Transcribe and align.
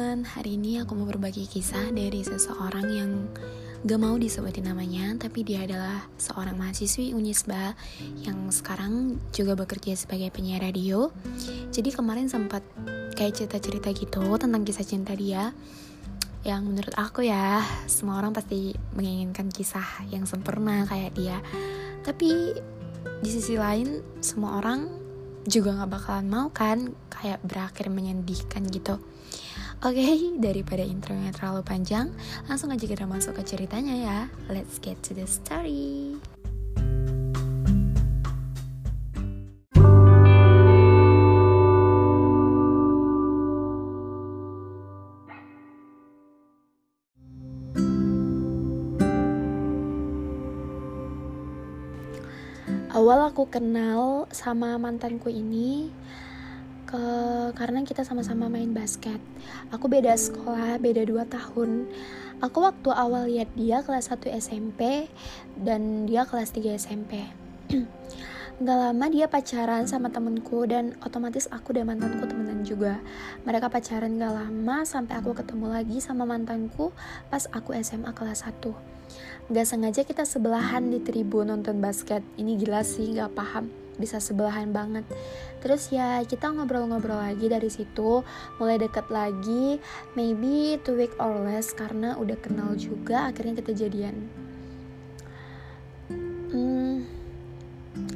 teman-teman, 0.00 0.32
hari 0.32 0.56
ini 0.56 0.80
aku 0.80 0.96
mau 0.96 1.04
berbagi 1.04 1.44
kisah 1.44 1.92
dari 1.92 2.24
seseorang 2.24 2.88
yang 2.88 3.28
gak 3.84 4.00
mau 4.00 4.16
disebutin 4.16 4.72
namanya 4.72 5.12
Tapi 5.20 5.44
dia 5.44 5.68
adalah 5.68 6.08
seorang 6.16 6.56
mahasiswi 6.56 7.12
Unisba 7.12 7.76
yang 8.24 8.48
sekarang 8.48 9.20
juga 9.28 9.60
bekerja 9.60 9.92
sebagai 9.92 10.32
penyiar 10.32 10.64
radio. 10.64 11.12
Jadi 11.68 11.92
kemarin 11.92 12.32
sempat 12.32 12.64
kayak 13.12 13.44
cerita-cerita 13.44 13.92
gitu 13.92 14.24
tentang 14.40 14.64
kisah 14.64 14.88
cinta 14.88 15.12
dia. 15.12 15.52
Yang 16.48 16.62
menurut 16.64 16.94
aku 16.96 17.28
ya, 17.28 17.60
semua 17.84 18.24
orang 18.24 18.32
pasti 18.32 18.72
menginginkan 18.96 19.52
kisah 19.52 20.08
yang 20.08 20.24
sempurna 20.24 20.88
kayak 20.88 21.12
dia. 21.12 21.44
Tapi 22.08 22.56
di 23.20 23.28
sisi 23.28 23.60
lain, 23.60 24.00
semua 24.24 24.64
orang 24.64 24.88
juga 25.44 25.76
gak 25.76 25.92
bakalan 25.92 26.24
mau 26.24 26.48
kan 26.48 26.88
kayak 27.12 27.44
berakhir 27.44 27.92
menyedihkan 27.92 28.64
gitu 28.72 28.96
Oke, 29.80 29.96
okay, 29.96 30.20
daripada 30.36 30.84
intronya 30.84 31.32
terlalu 31.32 31.64
panjang, 31.64 32.12
langsung 32.44 32.68
aja 32.68 32.84
kita 32.84 33.08
masuk 33.08 33.40
ke 33.40 33.56
ceritanya 33.56 33.96
ya. 33.96 34.18
Let's 34.52 34.76
get 34.76 35.00
to 35.08 35.16
the 35.16 35.24
story. 35.24 36.20
Awal 52.92 53.32
aku 53.32 53.48
kenal 53.48 54.28
sama 54.28 54.76
mantanku 54.76 55.32
ini 55.32 55.88
ke 56.90 57.04
karena 57.54 57.86
kita 57.86 58.02
sama-sama 58.02 58.50
main 58.50 58.74
basket. 58.74 59.22
Aku 59.70 59.86
beda 59.86 60.10
sekolah, 60.18 60.82
beda 60.82 61.06
2 61.06 61.22
tahun. 61.30 61.86
Aku 62.42 62.66
waktu 62.66 62.90
awal 62.90 63.30
lihat 63.30 63.54
dia 63.54 63.86
kelas 63.86 64.10
1 64.10 64.26
SMP 64.42 65.06
dan 65.54 66.10
dia 66.10 66.26
kelas 66.26 66.50
3 66.50 66.74
SMP. 66.74 67.30
Gak 68.60 68.76
lama 68.76 69.06
dia 69.08 69.24
pacaran 69.30 69.88
sama 69.88 70.12
temenku 70.12 70.66
dan 70.68 70.92
otomatis 71.00 71.48
aku 71.48 71.72
dan 71.72 71.88
mantanku 71.88 72.26
temenan 72.26 72.66
juga. 72.66 72.98
Mereka 73.46 73.70
pacaran 73.70 74.18
gak 74.18 74.34
lama 74.36 74.82
sampai 74.82 75.16
aku 75.16 75.32
ketemu 75.32 75.70
lagi 75.70 75.96
sama 76.02 76.26
mantanku 76.26 76.90
pas 77.30 77.46
aku 77.54 77.72
SMA 77.80 78.10
kelas 78.12 78.44
1. 78.44 79.54
Gak 79.54 79.66
sengaja 79.66 80.02
kita 80.04 80.26
sebelahan 80.26 80.90
di 80.90 80.98
tribun 81.00 81.54
nonton 81.54 81.78
basket. 81.78 82.20
Ini 82.36 82.58
gila 82.60 82.82
sih, 82.84 83.16
gak 83.16 83.32
paham 83.32 83.79
bisa 84.00 84.16
sebelahan 84.16 84.72
banget. 84.72 85.04
Terus 85.60 85.92
ya 85.92 86.24
kita 86.24 86.48
ngobrol-ngobrol 86.48 87.20
lagi 87.20 87.52
dari 87.52 87.68
situ 87.68 88.24
mulai 88.56 88.80
deket 88.80 89.12
lagi 89.12 89.76
maybe 90.16 90.80
two 90.80 90.96
week 90.96 91.12
or 91.20 91.36
less 91.44 91.76
karena 91.76 92.16
udah 92.16 92.40
kenal 92.40 92.72
juga 92.80 93.28
akhirnya 93.28 93.60
kita 93.60 93.76
jadian. 93.76 94.16
Hmm, 96.50 97.04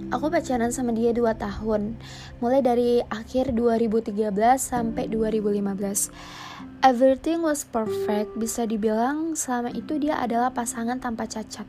aku 0.09 0.33
pacaran 0.33 0.73
sama 0.73 0.97
dia 0.97 1.13
2 1.13 1.23
tahun. 1.37 2.01
Mulai 2.41 2.61
dari 2.65 2.91
akhir 3.07 3.53
2013 3.53 4.35
sampai 4.59 5.07
2015 5.07 6.11
Everything 6.85 7.41
was 7.41 7.65
perfect, 7.65 8.37
bisa 8.37 8.69
dibilang 8.69 9.33
selama 9.33 9.73
itu 9.73 9.97
dia 9.97 10.21
adalah 10.21 10.53
pasangan 10.53 11.01
tanpa 11.01 11.25
cacat. 11.25 11.65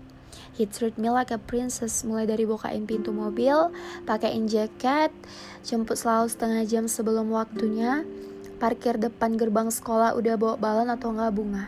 He 0.56 0.64
treat 0.64 0.96
me 0.96 1.12
like 1.12 1.36
a 1.36 1.40
princess 1.40 2.08
mulai 2.08 2.24
dari 2.24 2.48
bukain 2.48 2.88
pintu 2.88 3.12
mobil, 3.12 3.76
pakaiin 4.08 4.48
jaket, 4.48 5.12
jemput 5.68 6.00
selalu 6.00 6.32
setengah 6.32 6.64
jam 6.64 6.88
sebelum 6.88 7.28
waktunya, 7.28 8.08
parkir 8.56 8.96
depan 8.96 9.36
gerbang 9.36 9.68
sekolah 9.68 10.16
udah 10.16 10.40
bawa 10.40 10.56
balon 10.56 10.88
atau 10.88 11.12
enggak 11.12 11.36
bunga. 11.36 11.66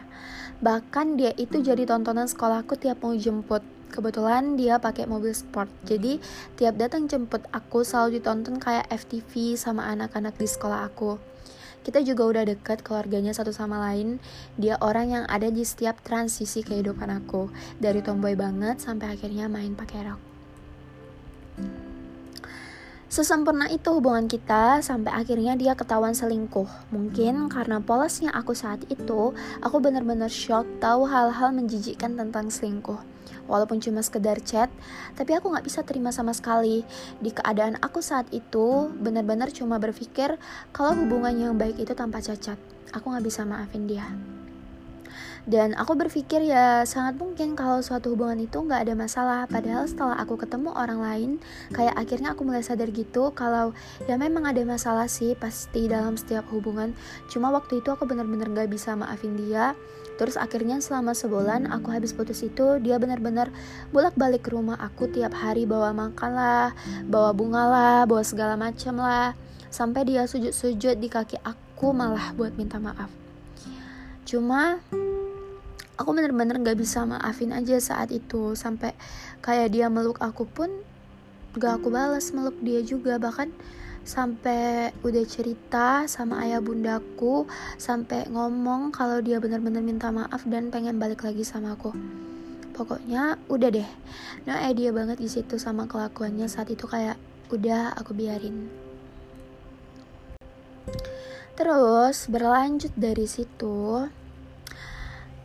Bahkan 0.63 1.19
dia 1.19 1.35
itu 1.35 1.59
jadi 1.59 1.83
tontonan 1.83 2.31
sekolahku 2.31 2.79
tiap 2.79 3.03
mau 3.03 3.11
jemput. 3.11 3.59
Kebetulan 3.87 4.55
dia 4.55 4.79
pakai 4.79 5.07
mobil 5.07 5.31
sport, 5.31 5.71
jadi 5.83 6.19
tiap 6.59 6.75
datang 6.75 7.07
jemput 7.07 7.43
aku 7.55 7.83
selalu 7.83 8.19
ditonton 8.19 8.59
kayak 8.59 8.87
FTV 8.91 9.55
sama 9.55 9.87
anak-anak 9.87 10.35
di 10.35 10.47
sekolah 10.47 10.87
aku 10.87 11.36
kita 11.83 12.03
juga 12.03 12.23
udah 12.27 12.43
deket 12.47 12.85
keluarganya 12.85 13.35
satu 13.35 13.51
sama 13.51 13.77
lain. 13.79 14.21
Dia 14.55 14.77
orang 14.79 15.07
yang 15.11 15.25
ada 15.27 15.49
di 15.51 15.61
setiap 15.65 15.99
transisi 16.05 16.63
kehidupan 16.63 17.09
aku. 17.09 17.49
Dari 17.77 17.99
tomboy 18.05 18.37
banget 18.37 18.79
sampai 18.79 19.13
akhirnya 19.17 19.51
main 19.51 19.75
pakai 19.75 19.99
rok. 20.07 20.21
Sesempurna 23.07 23.71
itu 23.71 23.87
hubungan 23.87 24.27
kita 24.27 24.83
sampai 24.83 25.15
akhirnya 25.15 25.55
dia 25.55 25.73
ketahuan 25.73 26.11
selingkuh. 26.13 26.67
Mungkin 26.91 27.47
karena 27.47 27.79
polosnya 27.79 28.35
aku 28.35 28.51
saat 28.51 28.83
itu, 28.91 29.31
aku 29.63 29.77
benar-benar 29.79 30.27
shock 30.27 30.67
tahu 30.83 31.07
hal-hal 31.07 31.55
menjijikkan 31.55 32.19
tentang 32.19 32.51
selingkuh 32.51 33.16
walaupun 33.47 33.81
cuma 33.81 34.05
sekedar 34.05 34.37
chat, 34.43 34.69
tapi 35.17 35.33
aku 35.33 35.49
gak 35.49 35.65
bisa 35.65 35.81
terima 35.81 36.13
sama 36.13 36.35
sekali. 36.35 36.85
Di 37.17 37.33
keadaan 37.33 37.79
aku 37.81 38.03
saat 38.03 38.29
itu, 38.29 38.91
benar-benar 39.01 39.49
cuma 39.49 39.81
berpikir 39.81 40.37
kalau 40.69 40.93
hubungan 40.93 41.33
yang 41.33 41.53
baik 41.57 41.81
itu 41.81 41.97
tanpa 41.97 42.21
cacat. 42.21 42.59
Aku 42.93 43.09
gak 43.09 43.25
bisa 43.25 43.47
maafin 43.47 43.89
dia. 43.89 44.05
Dan 45.47 45.79
aku 45.79 45.95
berpikir 45.95 46.43
ya 46.43 46.83
sangat 46.83 47.15
mungkin 47.15 47.55
kalau 47.55 47.79
suatu 47.79 48.11
hubungan 48.11 48.43
itu 48.43 48.59
nggak 48.59 48.83
ada 48.83 48.93
masalah. 48.99 49.41
Padahal 49.47 49.87
setelah 49.87 50.19
aku 50.19 50.35
ketemu 50.35 50.75
orang 50.75 50.99
lain, 50.99 51.31
kayak 51.71 51.95
akhirnya 51.95 52.35
aku 52.35 52.43
mulai 52.43 52.59
sadar 52.59 52.91
gitu 52.91 53.31
kalau 53.31 53.71
ya 54.11 54.19
memang 54.19 54.43
ada 54.43 54.59
masalah 54.67 55.07
sih 55.07 55.39
pasti 55.39 55.87
dalam 55.87 56.19
setiap 56.19 56.43
hubungan. 56.51 56.91
Cuma 57.31 57.47
waktu 57.55 57.79
itu 57.79 57.87
aku 57.87 58.03
benar-benar 58.03 58.51
nggak 58.51 58.67
bisa 58.75 58.91
maafin 58.99 59.39
dia. 59.39 59.71
Terus 60.19 60.35
akhirnya 60.35 60.83
selama 60.83 61.15
sebulan 61.15 61.71
aku 61.71 61.95
habis 61.95 62.11
putus 62.11 62.43
itu 62.43 62.83
dia 62.83 62.99
benar-benar 62.99 63.47
bolak-balik 63.95 64.43
ke 64.43 64.51
rumah 64.51 64.75
aku 64.75 65.07
tiap 65.07 65.31
hari 65.31 65.63
bawa 65.63 65.95
makan 65.95 66.31
lah, 66.35 66.75
bawa 67.07 67.31
bunga 67.31 67.63
lah, 67.71 67.99
bawa 68.03 68.19
segala 68.19 68.59
macam 68.59 68.99
lah. 68.99 69.31
Sampai 69.71 70.03
dia 70.03 70.27
sujud-sujud 70.27 70.99
di 70.99 71.07
kaki 71.07 71.39
aku 71.39 71.95
malah 71.95 72.35
buat 72.35 72.51
minta 72.59 72.83
maaf. 72.83 73.07
Cuma 74.27 74.83
aku 75.97 76.13
bener-bener 76.13 76.61
gak 76.61 76.77
bisa 76.77 77.03
maafin 77.03 77.51
aja 77.51 77.81
saat 77.81 78.13
itu. 78.13 78.53
Sampai 78.53 78.93
kayak 79.41 79.73
dia 79.73 79.89
meluk 79.89 80.21
aku 80.21 80.45
pun 80.45 80.69
gak 81.57 81.81
aku 81.81 81.89
balas 81.89 82.29
meluk 82.31 82.55
dia 82.61 82.85
juga. 82.85 83.17
Bahkan 83.17 83.49
sampai 84.07 84.95
udah 85.03 85.25
cerita 85.27 86.07
sama 86.07 86.39
ayah 86.47 86.63
bundaku 86.63 87.43
sampai 87.75 88.23
ngomong 88.31 88.95
kalau 88.95 89.19
dia 89.19 89.35
bener-bener 89.43 89.83
minta 89.83 90.07
maaf 90.15 90.47
dan 90.47 90.71
pengen 90.71 90.95
balik 90.95 91.27
lagi 91.27 91.43
sama 91.43 91.75
aku. 91.75 91.91
Pokoknya 92.71 93.41
udah 93.49 93.69
deh. 93.73 93.89
No 94.45 94.53
idea 94.53 94.93
banget 94.93 95.17
di 95.17 95.27
situ 95.27 95.57
sama 95.57 95.89
kelakuannya. 95.89 96.45
Saat 96.45 96.71
itu 96.71 96.85
kayak 96.85 97.17
udah 97.49 97.97
aku 97.97 98.13
biarin. 98.13 98.69
Terus 101.57 102.29
berlanjut 102.29 102.93
dari 102.93 103.25
situ 103.25 104.05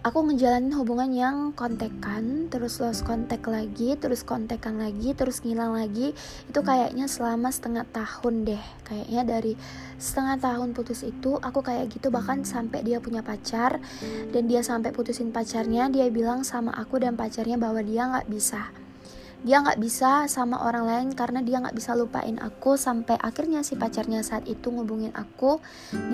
aku 0.03 0.19
ngejalanin 0.27 0.75
hubungan 0.75 1.11
yang 1.15 1.37
kontekan 1.55 2.51
terus 2.51 2.83
lost 2.83 3.07
kontak 3.07 3.47
lagi 3.47 3.95
terus 3.95 4.27
kontekan 4.27 4.83
lagi 4.83 5.15
terus 5.15 5.47
ngilang 5.47 5.79
lagi. 5.79 6.11
Itu 6.51 6.67
kayaknya 6.67 7.07
selama 7.07 7.55
setengah 7.55 7.87
tahun 7.95 8.43
deh. 8.43 8.63
Kayaknya 8.83 9.23
dari 9.23 9.53
setengah 10.03 10.43
tahun 10.43 10.75
putus 10.75 11.07
itu 11.07 11.39
aku 11.39 11.63
kayak 11.63 11.95
gitu. 11.95 12.11
Bahkan 12.11 12.43
sampai 12.43 12.83
dia 12.83 12.99
punya 12.99 13.23
pacar 13.23 13.79
dan 14.35 14.43
dia 14.51 14.67
sampai 14.67 14.91
putusin 14.91 15.31
pacarnya 15.31 15.87
dia 15.87 16.11
bilang 16.11 16.43
sama 16.43 16.75
aku 16.75 16.99
dan 16.99 17.15
pacarnya 17.15 17.55
bahwa 17.55 17.79
dia 17.81 18.11
nggak 18.11 18.27
bisa 18.27 18.75
dia 19.43 19.59
nggak 19.59 19.83
bisa 19.83 20.31
sama 20.31 20.63
orang 20.63 20.87
lain 20.87 21.09
karena 21.19 21.43
dia 21.43 21.59
nggak 21.59 21.75
bisa 21.75 21.99
lupain 21.99 22.39
aku 22.39 22.79
sampai 22.79 23.19
akhirnya 23.19 23.67
si 23.67 23.75
pacarnya 23.75 24.23
saat 24.23 24.47
itu 24.47 24.71
ngubungin 24.71 25.11
aku. 25.19 25.59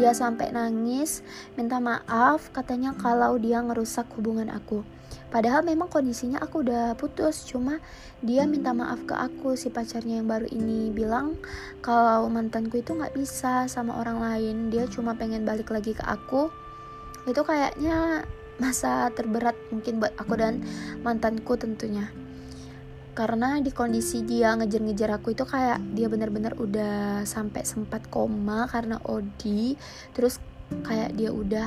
Dia 0.01 0.17
sampai 0.17 0.49
nangis 0.49 1.21
minta 1.53 1.77
maaf 1.77 2.49
katanya 2.57 2.97
kalau 2.97 3.37
dia 3.37 3.61
ngerusak 3.61 4.09
hubungan 4.17 4.49
aku. 4.49 4.81
Padahal 5.29 5.61
memang 5.61 5.93
kondisinya 5.93 6.41
aku 6.41 6.65
udah 6.65 6.97
putus 6.97 7.45
cuma 7.45 7.85
dia 8.25 8.49
minta 8.49 8.73
maaf 8.73 9.05
ke 9.05 9.13
aku. 9.13 9.61
Si 9.61 9.69
pacarnya 9.69 10.25
yang 10.25 10.29
baru 10.29 10.49
ini 10.49 10.89
bilang 10.89 11.37
kalau 11.85 12.33
mantanku 12.33 12.81
itu 12.81 12.97
nggak 12.97 13.13
bisa 13.13 13.69
sama 13.69 14.01
orang 14.01 14.25
lain 14.25 14.73
dia 14.73 14.89
cuma 14.89 15.13
pengen 15.13 15.45
balik 15.45 15.69
lagi 15.69 15.93
ke 15.93 16.01
aku. 16.01 16.49
Itu 17.29 17.45
kayaknya 17.45 18.25
masa 18.57 19.13
terberat 19.13 19.53
mungkin 19.69 20.01
buat 20.01 20.17
aku 20.17 20.33
dan 20.41 20.65
mantanku 21.05 21.61
tentunya 21.61 22.09
karena 23.19 23.59
di 23.59 23.75
kondisi 23.75 24.23
dia 24.23 24.55
ngejar-ngejar 24.55 25.19
aku 25.19 25.35
itu 25.35 25.43
kayak 25.43 25.83
dia 25.91 26.07
benar-benar 26.07 26.55
udah 26.55 27.27
sampai 27.27 27.67
sempat 27.67 28.07
koma 28.07 28.71
karena 28.71 29.03
Odi 29.03 29.75
terus 30.15 30.39
kayak 30.87 31.19
dia 31.19 31.35
udah 31.35 31.67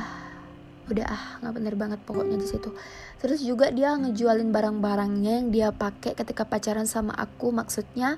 udah 0.87 1.05
ah 1.11 1.23
nggak 1.43 1.55
bener 1.59 1.75
banget 1.75 1.99
pokoknya 2.07 2.39
di 2.39 2.47
situ. 2.47 2.71
Terus 3.19 3.43
juga 3.43 3.67
dia 3.67 3.99
ngejualin 3.99 4.47
barang-barangnya 4.47 5.31
yang 5.43 5.47
dia 5.51 5.67
pakai 5.75 6.15
ketika 6.15 6.47
pacaran 6.47 6.87
sama 6.87 7.11
aku 7.19 7.51
maksudnya 7.51 8.15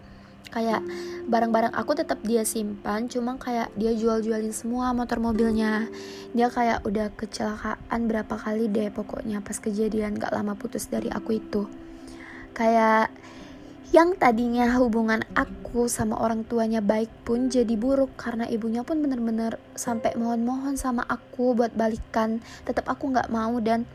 kayak 0.53 0.86
barang-barang 1.25 1.74
aku 1.74 1.97
tetap 1.97 2.21
dia 2.21 2.45
simpan 2.45 3.09
cuma 3.09 3.41
kayak 3.41 3.74
dia 3.74 3.97
jual-jualin 3.97 4.53
semua 4.53 4.94
motor 4.94 5.18
mobilnya. 5.18 5.89
Dia 6.38 6.53
kayak 6.53 6.86
udah 6.86 7.09
kecelakaan 7.18 8.06
berapa 8.06 8.38
kali 8.38 8.69
deh 8.69 8.94
pokoknya 8.94 9.41
pas 9.41 9.57
kejadian 9.57 10.21
gak 10.21 10.33
lama 10.33 10.53
putus 10.53 10.86
dari 10.86 11.09
aku 11.09 11.41
itu 11.41 11.65
kayak 12.53 13.09
yang 13.94 14.17
tadinya 14.17 14.73
hubungan 14.81 15.21
aku 15.38 15.85
sama 15.85 16.17
orang 16.17 16.41
tuanya 16.50 16.81
baik 16.81 17.13
pun 17.21 17.45
jadi 17.45 17.77
buruk 17.77 18.17
karena 18.17 18.50
ibunya 18.50 18.81
pun 18.81 18.97
bener-bener 19.05 19.61
sampai 19.77 20.17
mohon-mohon 20.17 20.73
sama 20.81 21.05
aku 21.05 21.53
buat 21.53 21.77
balikan. 21.77 22.41
Tetap 22.65 22.89
aku 22.89 23.13
nggak 23.13 23.29
mau 23.29 23.53
dan 23.61 23.85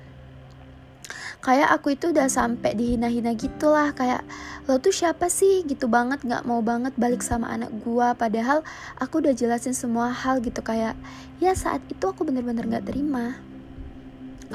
kayak 1.43 1.66
aku 1.75 1.99
itu 1.99 2.14
udah 2.14 2.31
sampai 2.31 2.78
dihina-hina 2.78 3.34
gitulah. 3.34 3.90
Kayak 3.90 4.22
lo 4.70 4.78
tuh 4.78 4.94
siapa 4.94 5.26
sih? 5.26 5.66
gitu 5.66 5.90
banget 5.90 6.22
nggak 6.22 6.46
mau 6.46 6.62
banget 6.62 6.94
balik 6.94 7.26
sama 7.26 7.50
anak 7.50 7.75
gua. 7.82 8.14
Padahal 8.14 8.62
aku 9.02 9.19
udah 9.19 9.34
jelasin 9.34 9.75
semua 9.75 10.14
hal 10.14 10.38
gitu 10.46 10.62
kayak 10.62 10.94
ya 11.43 11.58
saat 11.58 11.82
itu 11.90 12.06
aku 12.06 12.22
bener-bener 12.22 12.70
nggak 12.70 12.87
terima. 12.87 13.34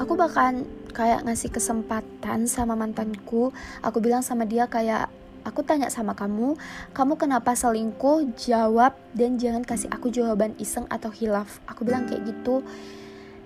Aku 0.00 0.16
bahkan 0.16 0.64
kayak 0.94 1.26
ngasih 1.26 1.50
kesempatan 1.50 2.46
sama 2.46 2.78
mantanku 2.78 3.50
aku 3.82 3.98
bilang 3.98 4.22
sama 4.22 4.46
dia 4.46 4.70
kayak 4.70 5.10
aku 5.44 5.60
tanya 5.60 5.92
sama 5.92 6.16
kamu, 6.16 6.56
kamu 6.96 7.14
kenapa 7.20 7.52
selingkuh? 7.52 8.32
Jawab 8.40 8.96
dan 9.12 9.36
jangan 9.36 9.62
kasih 9.62 9.92
aku 9.92 10.08
jawaban 10.08 10.56
iseng 10.56 10.88
atau 10.88 11.12
hilaf. 11.12 11.60
Aku 11.68 11.84
bilang 11.84 12.08
kayak 12.08 12.24
gitu. 12.24 12.64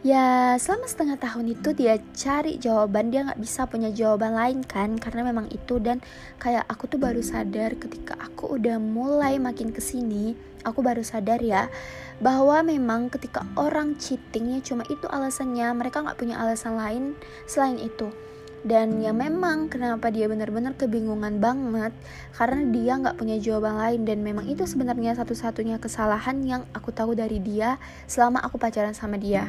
Ya 0.07 0.55
selama 0.63 0.87
setengah 0.87 1.19
tahun 1.19 1.59
itu 1.59 1.75
dia 1.75 1.99
cari 2.15 2.55
jawaban 2.63 3.11
dia 3.11 3.27
nggak 3.27 3.43
bisa 3.43 3.67
punya 3.67 3.91
jawaban 3.91 4.31
lain 4.31 4.63
kan 4.63 4.95
karena 4.95 5.27
memang 5.27 5.51
itu. 5.51 5.83
Dan 5.83 5.99
kayak 6.39 6.71
aku 6.71 6.87
tuh 6.87 7.03
baru 7.03 7.19
sadar 7.19 7.75
ketika 7.75 8.15
aku 8.15 8.55
udah 8.55 8.79
mulai 8.79 9.43
makin 9.43 9.75
ke 9.75 9.83
sini 9.83 10.39
aku 10.63 10.83
baru 10.83 11.03
sadar 11.03 11.39
ya 11.43 11.71
bahwa 12.19 12.63
memang 12.67 13.11
ketika 13.11 13.47
orang 13.55 13.95
cheatingnya 13.99 14.59
cuma 14.63 14.83
itu 14.91 15.07
alasannya 15.07 15.71
mereka 15.75 16.03
nggak 16.03 16.19
punya 16.19 16.39
alasan 16.39 16.79
lain 16.79 17.19
selain 17.51 17.79
itu. 17.83 18.15
Dan 18.63 19.03
ya 19.03 19.15
memang 19.15 19.71
kenapa 19.71 20.11
dia 20.15 20.27
benar-benar 20.27 20.75
kebingungan 20.75 21.39
banget 21.39 21.95
karena 22.35 22.63
dia 22.71 22.93
nggak 23.03 23.19
punya 23.19 23.37
jawaban 23.43 23.79
lain. 23.83 24.07
Dan 24.07 24.23
memang 24.23 24.47
itu 24.47 24.63
sebenarnya 24.63 25.19
satu-satunya 25.19 25.83
kesalahan 25.83 26.39
yang 26.47 26.63
aku 26.71 26.95
tahu 26.95 27.19
dari 27.19 27.43
dia 27.43 27.83
selama 28.07 28.43
aku 28.47 28.63
pacaran 28.63 28.95
sama 28.95 29.19
dia 29.19 29.47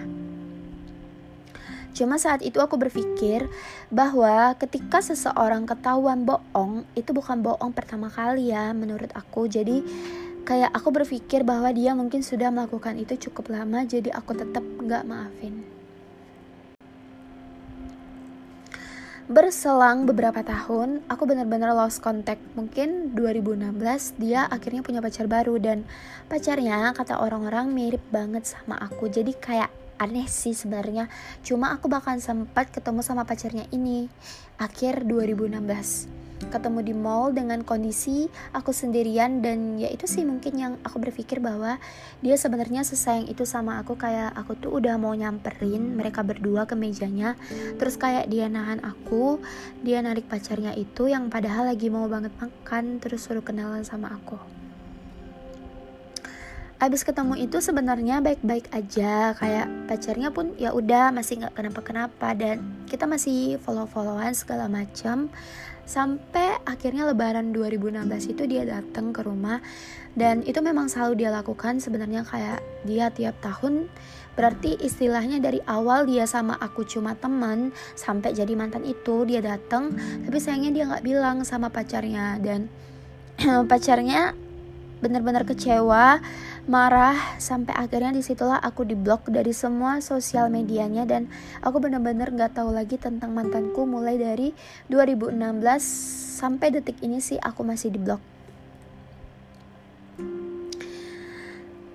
Cuma 1.93 2.21
saat 2.21 2.45
itu 2.45 2.61
aku 2.61 2.77
berpikir 2.77 3.49
bahwa 3.89 4.53
ketika 4.55 5.01
seseorang 5.01 5.65
ketahuan 5.65 6.23
bohong, 6.23 6.85
itu 6.93 7.11
bukan 7.11 7.41
bohong 7.41 7.73
pertama 7.73 8.07
kali 8.07 8.53
ya 8.53 8.71
menurut 8.71 9.09
aku. 9.17 9.49
Jadi 9.49 9.83
kayak 10.47 10.73
aku 10.73 10.89
berpikir 10.89 11.45
bahwa 11.45 11.69
dia 11.69 11.93
mungkin 11.93 12.25
sudah 12.25 12.49
melakukan 12.49 12.97
itu 12.97 13.29
cukup 13.29 13.53
lama, 13.53 13.85
jadi 13.85 14.13
aku 14.13 14.33
tetap 14.33 14.63
nggak 14.63 15.05
maafin. 15.05 15.79
Berselang 19.29 20.09
beberapa 20.09 20.41
tahun, 20.41 21.05
aku 21.05 21.29
benar-benar 21.29 21.77
lost 21.77 22.01
contact. 22.01 22.41
Mungkin 22.57 23.13
2016 23.13 24.17
dia 24.17 24.49
akhirnya 24.49 24.81
punya 24.81 25.05
pacar 25.05 25.29
baru 25.29 25.61
dan 25.61 25.85
pacarnya 26.25 26.89
kata 26.97 27.21
orang-orang 27.21 27.69
mirip 27.69 28.01
banget 28.09 28.49
sama 28.49 28.73
aku. 28.81 29.05
Jadi 29.05 29.37
kayak 29.37 29.69
aneh 29.99 30.25
sih 30.25 30.55
sebenarnya. 30.55 31.11
Cuma 31.43 31.75
aku 31.75 31.91
bahkan 31.91 32.17
sempat 32.23 32.71
ketemu 32.71 33.03
sama 33.03 33.27
pacarnya 33.27 33.67
ini 33.69 34.07
akhir 34.57 35.05
2016 35.05 36.19
ketemu 36.39 36.79
di 36.79 36.95
mall 36.95 37.35
dengan 37.35 37.67
kondisi 37.67 38.31
aku 38.55 38.71
sendirian 38.71 39.43
dan 39.43 39.75
ya 39.75 39.91
itu 39.91 40.07
sih 40.07 40.23
mungkin 40.23 40.55
yang 40.55 40.73
aku 40.87 41.03
berpikir 41.03 41.43
bahwa 41.43 41.75
dia 42.23 42.39
sebenarnya 42.39 42.87
sesayang 42.87 43.27
itu 43.27 43.43
sama 43.43 43.75
aku. 43.83 43.99
Kayak 43.99 44.31
aku 44.39 44.55
tuh 44.55 44.71
udah 44.79 44.95
mau 44.95 45.11
nyamperin 45.11 45.99
mereka 45.99 46.23
berdua 46.23 46.63
ke 46.63 46.79
mejanya 46.79 47.35
terus 47.75 47.99
kayak 47.99 48.31
dia 48.31 48.47
nahan 48.47 48.79
aku 48.79 49.43
dia 49.83 49.99
narik 49.99 50.31
pacarnya 50.31 50.71
itu 50.79 51.11
yang 51.11 51.27
padahal 51.27 51.67
lagi 51.67 51.91
mau 51.91 52.07
banget 52.07 52.31
makan 52.39 53.03
terus 53.03 53.27
suruh 53.27 53.43
kenalan 53.43 53.83
sama 53.83 54.15
aku 54.15 54.58
abis 56.79 57.03
ketemu 57.03 57.35
itu 57.35 57.59
sebenarnya 57.59 58.23
baik-baik 58.23 58.71
aja. 58.71 59.35
Kayak 59.35 59.67
pacarnya 59.91 60.31
pun 60.31 60.55
ya 60.55 60.71
udah 60.71 61.11
masih 61.11 61.43
nggak 61.43 61.55
kenapa-kenapa. 61.59 62.31
Dan 62.31 62.87
kita 62.87 63.03
masih 63.03 63.59
follow-followan 63.59 64.31
segala 64.31 64.71
macam 64.71 65.27
sampai 65.83 66.61
akhirnya 66.69 67.09
lebaran 67.09 67.51
2016 67.51 68.31
itu 68.31 68.43
dia 68.47 68.63
datang 68.63 69.11
ke 69.11 69.19
rumah. 69.27 69.59
Dan 70.15 70.39
itu 70.47 70.63
memang 70.63 70.87
selalu 70.87 71.27
dia 71.27 71.35
lakukan. 71.35 71.83
Sebenarnya 71.83 72.23
kayak 72.23 72.63
dia 72.87 73.11
tiap 73.11 73.35
tahun. 73.43 73.91
Berarti 74.39 74.79
istilahnya 74.79 75.43
dari 75.43 75.59
awal 75.67 76.07
dia 76.07 76.23
sama 76.23 76.55
aku 76.63 76.87
cuma 76.87 77.11
teman 77.11 77.75
sampai 77.99 78.31
jadi 78.31 78.55
mantan 78.55 78.87
itu 78.87 79.27
dia 79.27 79.43
datang 79.43 79.91
tapi 80.23 80.39
sayangnya 80.39 80.71
dia 80.71 80.83
nggak 80.87 81.03
bilang 81.03 81.43
sama 81.43 81.67
pacarnya. 81.67 82.39
Dan 82.39 82.71
pacarnya 83.71 84.31
benar-benar 84.99 85.47
kecewa 85.47 86.19
marah 86.69 87.17
sampai 87.41 87.73
akhirnya 87.73 88.13
di 88.13 88.21
situlah 88.21 88.61
aku 88.61 88.85
diblok 88.85 89.25
dari 89.33 89.49
semua 89.57 90.05
sosial 90.05 90.53
medianya 90.53 91.01
dan 91.09 91.25
aku 91.65 91.81
benar-benar 91.81 92.29
nggak 92.29 92.53
tahu 92.53 92.69
lagi 92.69 93.01
tentang 93.01 93.33
mantanku 93.33 93.89
mulai 93.89 94.21
dari 94.21 94.53
2016 94.93 95.33
sampai 96.37 96.69
detik 96.69 97.01
ini 97.01 97.17
sih 97.17 97.41
aku 97.41 97.65
masih 97.65 97.89
diblok 97.89 98.21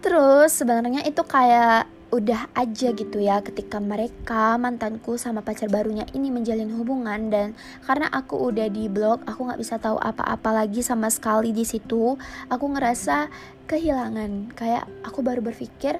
terus 0.02 0.50
sebenarnya 0.58 1.06
itu 1.06 1.22
kayak 1.22 1.93
udah 2.14 2.54
aja 2.54 2.94
gitu 2.94 3.18
ya 3.18 3.42
ketika 3.42 3.82
mereka 3.82 4.54
mantanku 4.54 5.18
sama 5.18 5.42
pacar 5.42 5.66
barunya 5.66 6.06
ini 6.14 6.30
menjalin 6.30 6.70
hubungan 6.78 7.26
dan 7.26 7.58
karena 7.82 8.06
aku 8.14 8.38
udah 8.54 8.70
di 8.70 8.86
blog 8.86 9.26
aku 9.26 9.50
nggak 9.50 9.58
bisa 9.58 9.82
tahu 9.82 9.98
apa-apa 9.98 10.62
lagi 10.62 10.80
sama 10.86 11.10
sekali 11.10 11.50
di 11.50 11.66
situ 11.66 12.14
aku 12.46 12.64
ngerasa 12.70 13.28
kehilangan. 13.66 14.52
Kayak 14.54 14.84
aku 15.02 15.24
baru 15.24 15.40
berpikir 15.40 15.98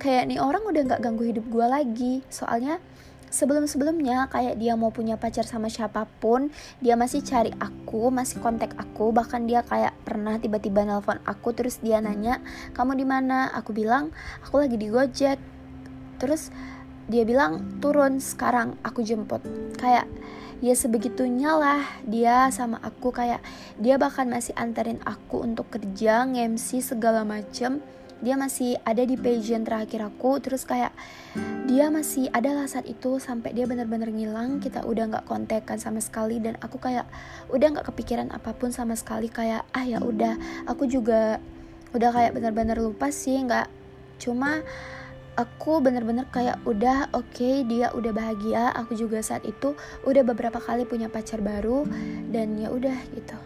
kayak 0.00 0.32
nih 0.32 0.40
orang 0.40 0.64
udah 0.64 0.82
nggak 0.88 1.02
ganggu 1.02 1.24
hidup 1.28 1.44
gue 1.50 1.66
lagi. 1.66 2.14
Soalnya 2.30 2.78
sebelum-sebelumnya 3.30 4.26
kayak 4.28 4.58
dia 4.58 4.74
mau 4.74 4.90
punya 4.90 5.14
pacar 5.14 5.46
sama 5.46 5.70
siapa 5.70 6.04
pun 6.18 6.50
dia 6.82 6.98
masih 6.98 7.22
cari 7.22 7.54
aku 7.56 8.10
masih 8.10 8.42
kontak 8.42 8.74
aku. 8.76 9.14
Bahkan 9.14 9.46
dia 9.46 9.62
kayak 9.62 9.94
pernah 10.02 10.36
tiba-tiba 10.36 10.82
nelpon 10.82 11.22
aku 11.24 11.54
terus 11.54 11.78
dia 11.78 12.02
nanya 12.02 12.42
kamu 12.74 12.98
di 12.98 13.06
mana? 13.06 13.48
Aku 13.54 13.70
bilang 13.70 14.10
aku 14.44 14.66
lagi 14.66 14.76
di 14.76 14.90
Gojek. 14.90 15.38
Terus 16.20 16.52
dia 17.06 17.24
bilang 17.24 17.80
turun 17.80 18.18
sekarang 18.18 18.76
aku 18.84 19.00
jemput. 19.06 19.40
Kayak 19.78 20.10
ya 20.60 20.74
sebegitunya 20.76 21.54
lah 21.56 21.82
dia 22.04 22.50
sama 22.52 22.82
aku. 22.82 23.14
Kayak 23.14 23.40
dia 23.80 23.96
bahkan 23.96 24.26
masih 24.28 24.52
anterin 24.58 25.00
aku 25.06 25.40
untuk 25.40 25.70
kerja 25.72 26.26
ngemsi 26.26 26.82
segala 26.84 27.22
macem 27.22 27.80
dia 28.20 28.36
masih 28.36 28.76
ada 28.84 29.02
di 29.04 29.16
pageant 29.16 29.64
terakhir 29.64 30.04
aku 30.04 30.40
terus 30.40 30.64
kayak 30.68 30.92
dia 31.64 31.88
masih 31.88 32.28
ada 32.32 32.52
lah 32.52 32.66
saat 32.68 32.84
itu 32.88 33.16
sampai 33.16 33.56
dia 33.56 33.64
benar-benar 33.64 34.12
ngilang 34.12 34.60
kita 34.60 34.84
udah 34.84 35.08
nggak 35.10 35.26
kontekan 35.26 35.80
sama 35.80 36.04
sekali 36.04 36.40
dan 36.40 36.60
aku 36.60 36.76
kayak 36.80 37.08
udah 37.52 37.68
nggak 37.76 37.86
kepikiran 37.88 38.28
apa 38.32 38.52
pun 38.52 38.70
sama 38.70 38.94
sekali 38.94 39.32
kayak 39.32 39.64
ah 39.72 39.84
ya 39.84 40.02
udah 40.02 40.36
aku 40.68 40.84
juga 40.84 41.40
udah 41.90 42.10
kayak 42.14 42.38
benar-benar 42.38 42.78
lupa 42.78 43.10
sih 43.10 43.34
nggak. 43.34 43.66
Cuma 44.20 44.62
aku 45.38 45.80
bener-bener 45.80 46.28
kayak 46.28 46.60
udah 46.68 47.08
oke 47.16 47.32
okay, 47.32 47.64
dia 47.64 47.88
udah 47.96 48.12
bahagia 48.12 48.74
aku 48.76 48.92
juga 48.98 49.24
saat 49.24 49.46
itu 49.48 49.72
udah 50.04 50.22
beberapa 50.26 50.60
kali 50.60 50.84
punya 50.84 51.08
pacar 51.08 51.40
baru 51.40 51.88
dan 52.28 52.60
ya 52.60 52.68
udah 52.68 52.98
gitu 53.16 53.38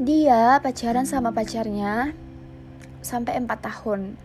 dia 0.00 0.56
pacaran 0.64 1.04
sama 1.04 1.28
pacarnya 1.28 2.16
sampai 3.04 3.36
4 3.36 3.52
tahun. 3.52 4.16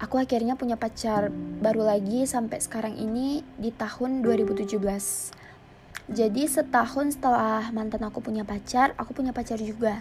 Aku 0.00 0.16
akhirnya 0.16 0.56
punya 0.56 0.80
pacar 0.80 1.28
baru 1.60 1.84
lagi 1.84 2.24
sampai 2.24 2.64
sekarang 2.64 2.96
ini 2.96 3.44
di 3.60 3.68
tahun 3.68 4.24
2017. 4.24 4.72
Jadi 6.08 6.42
setahun 6.48 7.20
setelah 7.20 7.68
mantan 7.76 8.08
aku 8.08 8.24
punya 8.24 8.40
pacar, 8.48 8.96
aku 8.96 9.12
punya 9.12 9.36
pacar 9.36 9.60
juga. 9.60 10.00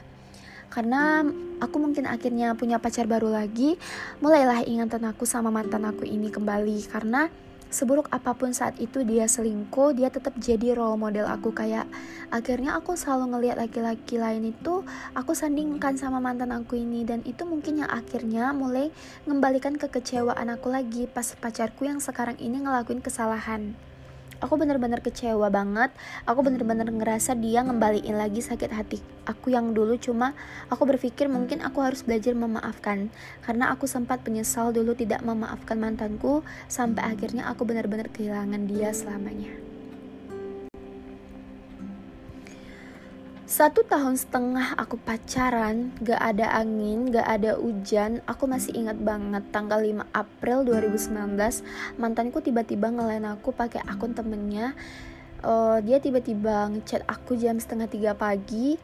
Karena 0.71 1.27
aku 1.59 1.75
mungkin 1.75 2.07
akhirnya 2.07 2.55
punya 2.55 2.79
pacar 2.79 3.03
baru 3.03 3.27
lagi, 3.27 3.75
mulailah 4.23 4.63
ingatan 4.63 5.11
aku 5.11 5.27
sama 5.27 5.51
mantan 5.51 5.83
aku 5.91 6.07
ini 6.07 6.31
kembali 6.31 6.87
karena 6.87 7.27
seburuk 7.71 8.07
apa 8.11 8.35
pun 8.35 8.51
saat 8.51 8.77
itu 8.77 9.03
dia 9.03 9.25
selingkuh 9.25 9.95
dia 9.95 10.11
tetap 10.11 10.35
jadi 10.37 10.75
role 10.75 10.99
model 10.99 11.25
aku. 11.25 11.55
Kayak 11.55 11.87
akhirnya 12.29 12.75
aku 12.75 12.93
selalu 12.99 13.33
ngelihat 13.35 13.57
laki-laki 13.57 14.19
lain 14.19 14.51
itu 14.51 14.83
aku 15.15 15.31
sandingkan 15.31 15.95
sama 15.95 16.19
mantan 16.19 16.51
aku 16.51 16.77
ini. 16.77 17.07
Dan 17.07 17.23
itu 17.23 17.47
mungkin 17.47 17.81
yang 17.81 17.91
akhirnya 17.91 18.51
mulai 18.51 18.91
mengembalikan 19.25 19.79
kekecewaan 19.79 20.51
aku 20.51 20.69
lagi 20.69 21.07
pas 21.07 21.33
pacarku 21.37 21.87
yang 21.87 22.03
sekarang 22.03 22.35
ini 22.37 22.61
ngelakuin 22.61 22.99
kesalahan 22.99 23.86
aku 24.41 24.55
bener-bener 24.55 25.03
kecewa 25.03 25.51
banget. 25.51 25.93
Aku 26.25 26.41
bener-bener 26.41 26.87
ngerasa 26.87 27.35
dia 27.37 27.61
ngembaliin 27.65 28.15
lagi 28.15 28.41
sakit 28.41 28.71
hati 28.71 28.99
aku 29.27 29.53
yang 29.53 29.75
dulu. 29.75 29.99
Cuma 29.99 30.33
aku 30.71 30.87
berpikir 30.87 31.27
mungkin 31.27 31.61
aku 31.61 31.83
harus 31.83 32.01
belajar 32.07 32.33
memaafkan. 32.33 33.11
Karena 33.43 33.73
aku 33.75 33.85
sempat 33.85 34.23
menyesal 34.23 34.71
dulu 34.71 34.95
tidak 34.95 35.21
memaafkan 35.21 35.77
mantanku 35.77 36.41
sampai 36.71 37.03
akhirnya 37.03 37.49
aku 37.51 37.67
benar-benar 37.67 38.09
kehilangan 38.13 38.65
dia 38.65 38.95
selamanya 38.95 39.66
Satu 43.47 43.79
tahun 43.87 44.19
setengah 44.19 44.75
aku 44.75 44.99
pacaran, 44.99 45.95
gak 46.03 46.19
ada 46.19 46.51
angin, 46.59 47.07
gak 47.07 47.23
ada 47.23 47.55
hujan 47.55 48.19
Aku 48.27 48.43
masih 48.43 48.75
ingat 48.75 48.99
banget 48.99 49.39
tanggal 49.55 49.79
5 49.79 50.03
April 50.11 50.67
2019 50.67 51.63
Mantanku 51.95 52.43
tiba-tiba 52.43 52.91
ngelain 52.91 53.23
aku 53.23 53.55
pakai 53.55 53.79
akun 53.87 54.11
temennya 54.11 54.75
uh, 55.47 55.79
Dia 55.79 56.03
tiba-tiba 56.03 56.67
ngechat 56.75 57.07
aku 57.07 57.39
jam 57.39 57.55
setengah 57.55 57.87
tiga 57.87 58.11
pagi 58.19 58.75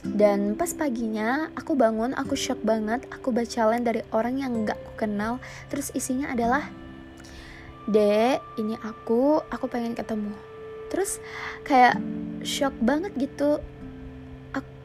dan 0.00 0.56
pas 0.56 0.72
paginya 0.72 1.52
aku 1.52 1.76
bangun, 1.76 2.16
aku 2.16 2.32
shock 2.32 2.56
banget. 2.64 3.04
Aku 3.12 3.36
baca 3.36 3.68
lain 3.68 3.84
dari 3.84 4.00
orang 4.16 4.40
yang 4.40 4.64
gak 4.64 4.80
aku 4.80 5.04
kenal. 5.04 5.44
Terus 5.68 5.92
isinya 5.92 6.32
adalah, 6.32 6.72
Dek, 7.84 8.40
ini 8.56 8.80
aku, 8.80 9.44
aku 9.52 9.68
pengen 9.68 9.92
ketemu. 9.92 10.32
Terus 10.88 11.20
kayak 11.68 12.00
shock 12.40 12.72
banget 12.80 13.12
gitu 13.20 13.60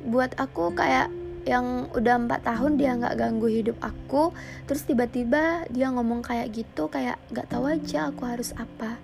buat 0.06 0.38
aku 0.38 0.72
kayak 0.78 1.10
yang 1.46 1.94
udah 1.94 2.26
empat 2.26 2.42
tahun 2.42 2.82
dia 2.82 2.98
nggak 2.98 3.22
ganggu 3.22 3.46
hidup 3.46 3.78
aku 3.78 4.34
terus 4.66 4.82
tiba-tiba 4.90 5.70
dia 5.70 5.94
ngomong 5.94 6.26
kayak 6.26 6.50
gitu 6.58 6.90
kayak 6.90 7.22
nggak 7.30 7.46
tahu 7.50 7.70
aja 7.70 8.10
aku 8.10 8.26
harus 8.26 8.54
apa. 8.58 8.98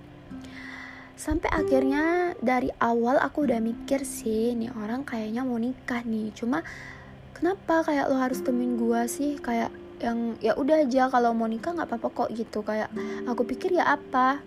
Sampai 1.13 1.53
akhirnya 1.53 2.33
dari 2.41 2.73
awal 2.81 3.21
aku 3.21 3.45
udah 3.45 3.61
mikir 3.61 4.01
sih 4.01 4.57
nih 4.57 4.73
orang 4.73 5.05
kayaknya 5.05 5.45
mau 5.45 5.61
nikah 5.61 6.01
nih. 6.01 6.33
Cuma 6.33 6.65
kenapa 7.37 7.85
kayak 7.85 8.09
lo 8.09 8.17
harus 8.17 8.41
temuin 8.41 8.73
gua 8.73 9.05
sih? 9.05 9.37
Kayak 9.37 9.69
yang 10.01 10.33
ya 10.41 10.57
udah 10.57 10.81
aja 10.81 11.13
kalau 11.13 11.37
mau 11.37 11.45
nikah 11.45 11.77
nggak 11.77 11.93
apa-apa 11.93 12.09
kok 12.09 12.29
gitu. 12.33 12.65
Kayak 12.65 12.89
aku 13.29 13.45
pikir 13.45 13.77
ya 13.77 13.85
apa 13.93 14.41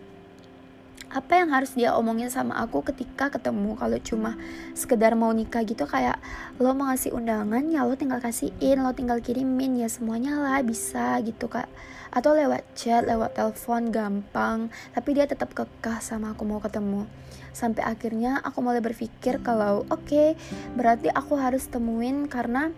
apa 1.15 1.39
yang 1.39 1.55
harus 1.55 1.79
dia 1.79 1.95
omongin 1.95 2.27
sama 2.27 2.59
aku 2.59 2.83
ketika 2.83 3.31
ketemu? 3.31 3.79
Kalau 3.79 3.99
cuma 4.03 4.35
sekedar 4.75 5.15
mau 5.15 5.31
nikah 5.31 5.63
gitu 5.63 5.87
kayak 5.87 6.19
lo 6.59 6.75
mau 6.75 6.91
ngasih 6.91 7.15
undangan 7.15 7.63
ya 7.71 7.87
lo 7.87 7.95
tinggal 7.95 8.19
kasihin 8.19 8.83
lo 8.83 8.91
tinggal 8.91 9.23
kirimin 9.23 9.79
ya 9.79 9.87
semuanya 9.87 10.35
lah 10.35 10.59
bisa 10.67 11.23
gitu 11.23 11.47
kak. 11.47 11.71
Atau 12.11 12.35
lewat 12.35 12.67
chat 12.75 13.07
lewat 13.07 13.39
telepon 13.39 13.95
gampang 13.95 14.75
tapi 14.91 15.15
dia 15.15 15.31
tetap 15.31 15.55
kekeh 15.55 16.03
sama 16.03 16.35
aku 16.35 16.43
mau 16.43 16.59
ketemu. 16.59 17.07
Sampai 17.55 17.87
akhirnya 17.87 18.43
aku 18.43 18.59
mulai 18.67 18.83
berpikir 18.83 19.39
kalau 19.47 19.87
oke 19.87 20.11
okay, 20.11 20.35
berarti 20.75 21.15
aku 21.15 21.39
harus 21.39 21.71
temuin 21.71 22.27
karena 22.27 22.75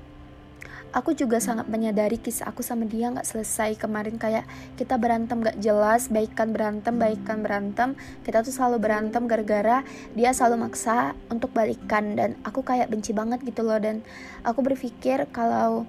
aku 0.92 1.14
juga 1.16 1.42
sangat 1.42 1.66
menyadari 1.66 2.18
kisah 2.20 2.50
aku 2.50 2.62
sama 2.62 2.86
dia 2.86 3.10
nggak 3.10 3.26
selesai. 3.26 3.78
Kemarin 3.78 4.18
kayak 4.18 4.44
kita 4.78 4.98
berantem 5.00 5.42
gak 5.42 5.58
jelas 5.58 6.08
baikkan 6.12 6.50
berantem 6.54 6.94
baikkan 6.96 7.42
berantem. 7.42 7.98
Kita 8.22 8.42
tuh 8.42 8.54
selalu 8.54 8.82
berantem 8.82 9.24
gara-gara 9.26 9.82
dia 10.14 10.30
selalu 10.30 10.68
maksa 10.68 11.16
untuk 11.32 11.50
balikan. 11.52 12.14
Dan 12.14 12.38
aku 12.46 12.62
kayak 12.62 12.90
benci 12.92 13.10
banget 13.16 13.42
gitu 13.42 13.66
loh. 13.66 13.78
Dan 13.80 14.04
aku 14.46 14.62
berpikir 14.62 15.26
kalau 15.32 15.88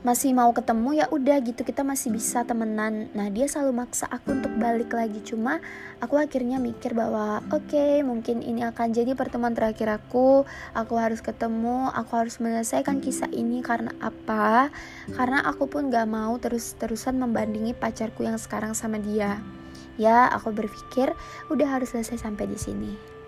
masih 0.00 0.32
mau 0.32 0.48
ketemu 0.56 1.04
ya 1.04 1.06
udah 1.12 1.44
gitu 1.44 1.60
kita 1.60 1.84
masih 1.84 2.08
bisa 2.08 2.40
temenan. 2.48 3.12
Nah 3.12 3.28
dia 3.28 3.44
selalu 3.44 3.84
maksa 3.84 4.08
aku 4.08 4.32
untuk 4.32 4.52
balik 4.56 4.96
lagi. 4.96 5.20
Cuma 5.20 5.60
aku 6.00 6.16
akhirnya 6.16 6.56
mikir 6.56 6.96
bahwa 6.96 7.44
oke 7.52 7.68
okay, 7.68 8.00
mungkin 8.00 8.40
ini 8.40 8.64
akan 8.64 8.96
jadi 8.96 9.12
pertemuan 9.12 9.52
terakhir 9.52 9.92
aku. 9.92 10.48
Aku 10.72 10.94
harus 10.96 11.20
ketemu 11.20 11.92
aku 11.92 12.16
harus 12.16 12.40
menyelesaikan 12.40 13.04
kisah 13.04 13.28
ini. 13.28 13.60
Karena 13.60 13.92
apa? 14.00 14.72
Karena 15.12 15.44
aku 15.44 15.68
pun 15.68 15.92
gak 15.92 16.08
mau 16.08 16.32
terus-terusan 16.40 17.20
membandingi 17.20 17.76
pacarku 17.76 18.24
yang 18.24 18.40
sekarang 18.40 18.72
sama 18.72 18.96
dia. 18.96 19.36
Ya 20.00 20.32
aku 20.32 20.48
berpikir 20.48 21.12
udah 21.52 21.76
harus 21.76 21.92
selesai 21.92 22.24
sampai 22.24 22.48
di 22.48 22.56
sini 22.56 23.20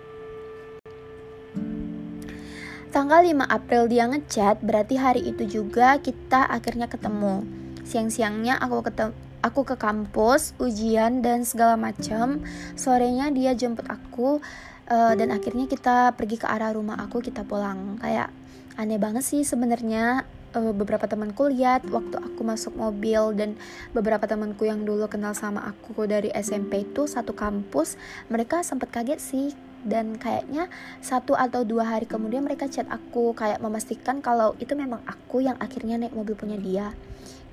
Tanggal 2.93 3.25
5 3.25 3.49
April 3.49 3.89
dia 3.89 4.05
ngechat, 4.05 4.61
berarti 4.61 5.01
hari 5.01 5.25
itu 5.25 5.49
juga 5.49 5.97
kita 5.97 6.45
akhirnya 6.45 6.85
ketemu. 6.85 7.41
Siang-siangnya 7.89 8.61
aku 8.61 8.85
ketemu 8.85 9.17
aku 9.41 9.65
ke 9.65 9.75
kampus, 9.81 10.53
ujian 10.61 11.25
dan 11.25 11.41
segala 11.41 11.73
macam. 11.73 12.45
Sorenya 12.77 13.33
dia 13.33 13.57
jemput 13.57 13.89
aku 13.89 14.45
uh, 14.93 15.13
dan 15.17 15.33
akhirnya 15.33 15.65
kita 15.65 16.13
pergi 16.13 16.37
ke 16.37 16.45
arah 16.45 16.69
rumah 16.77 17.01
aku, 17.01 17.25
kita 17.25 17.41
pulang. 17.41 17.97
Kayak 17.97 18.29
aneh 18.77 19.01
banget 19.01 19.25
sih 19.25 19.41
sebenarnya 19.41 20.29
uh, 20.53 20.73
beberapa 20.77 21.09
temanku 21.09 21.49
lihat 21.49 21.89
waktu 21.89 22.21
aku 22.21 22.45
masuk 22.45 22.77
mobil 22.77 23.33
dan 23.33 23.57
beberapa 23.97 24.29
temanku 24.29 24.69
yang 24.69 24.85
dulu 24.85 25.09
kenal 25.09 25.33
sama 25.33 25.65
aku 25.65 26.05
dari 26.05 26.29
SMP 26.29 26.85
itu 26.85 27.09
satu 27.09 27.33
kampus 27.33 27.97
mereka 28.29 28.61
sempat 28.61 28.93
kaget 28.93 29.17
sih 29.17 29.72
dan 29.83 30.15
kayaknya 30.17 30.71
satu 30.99 31.35
atau 31.35 31.67
dua 31.67 31.85
hari 31.85 32.07
kemudian 32.07 32.43
mereka 32.43 32.67
chat 32.71 32.87
aku 32.87 33.35
kayak 33.35 33.59
memastikan 33.59 34.23
kalau 34.23 34.55
itu 34.59 34.73
memang 34.75 35.03
aku 35.07 35.43
yang 35.43 35.59
akhirnya 35.59 35.99
naik 35.99 36.15
mobil 36.15 36.35
punya 36.35 36.57
dia. 36.57 36.91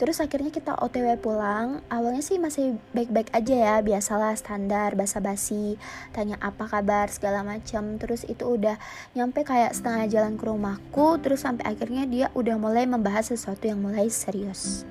Terus 0.01 0.17
akhirnya 0.17 0.49
kita 0.49 0.81
otw 0.81 1.13
pulang. 1.21 1.85
Awalnya 1.93 2.25
sih 2.25 2.41
masih 2.41 2.81
baik-baik 2.97 3.29
aja 3.37 3.53
ya 3.53 3.75
biasalah 3.85 4.33
standar 4.33 4.97
basa-basi 4.97 5.77
tanya 6.17 6.41
apa 6.41 6.65
kabar 6.73 7.13
segala 7.13 7.45
macam. 7.45 8.01
Terus 8.01 8.25
itu 8.25 8.49
udah 8.49 8.81
nyampe 9.13 9.45
kayak 9.45 9.77
setengah 9.77 10.09
jalan 10.09 10.41
ke 10.41 10.49
rumahku 10.49 11.21
terus 11.21 11.45
sampai 11.45 11.69
akhirnya 11.69 12.09
dia 12.09 12.27
udah 12.33 12.57
mulai 12.57 12.89
membahas 12.89 13.29
sesuatu 13.29 13.69
yang 13.69 13.77
mulai 13.77 14.09
serius. 14.09 14.89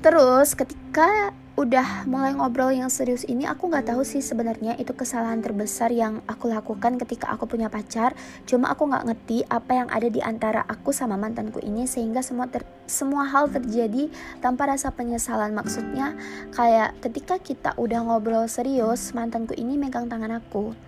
Terus 0.00 0.56
ketika 0.56 1.36
udah 1.58 2.06
mulai 2.06 2.38
ngobrol 2.38 2.70
yang 2.70 2.86
serius 2.86 3.26
ini 3.26 3.42
aku 3.42 3.66
nggak 3.66 3.90
tahu 3.90 4.06
sih 4.06 4.22
sebenarnya 4.22 4.78
itu 4.78 4.94
kesalahan 4.94 5.42
terbesar 5.42 5.90
yang 5.90 6.22
aku 6.30 6.46
lakukan 6.46 7.02
ketika 7.02 7.34
aku 7.34 7.50
punya 7.50 7.66
pacar. 7.66 8.14
Cuma 8.46 8.70
aku 8.70 8.86
nggak 8.86 9.10
ngerti 9.10 9.42
apa 9.50 9.82
yang 9.82 9.90
ada 9.90 10.06
di 10.06 10.22
antara 10.22 10.62
aku 10.62 10.94
sama 10.94 11.18
mantanku 11.18 11.58
ini 11.58 11.90
sehingga 11.90 12.22
semua 12.22 12.46
ter 12.46 12.62
semua 12.86 13.26
hal 13.26 13.50
terjadi 13.50 14.06
tanpa 14.38 14.70
rasa 14.70 14.94
penyesalan. 14.94 15.50
Maksudnya 15.50 16.14
kayak 16.54 16.94
ketika 17.02 17.42
kita 17.42 17.74
udah 17.74 18.06
ngobrol 18.06 18.46
serius 18.46 19.10
mantanku 19.10 19.58
ini 19.58 19.74
megang 19.74 20.06
tangan 20.06 20.38
aku. 20.38 20.78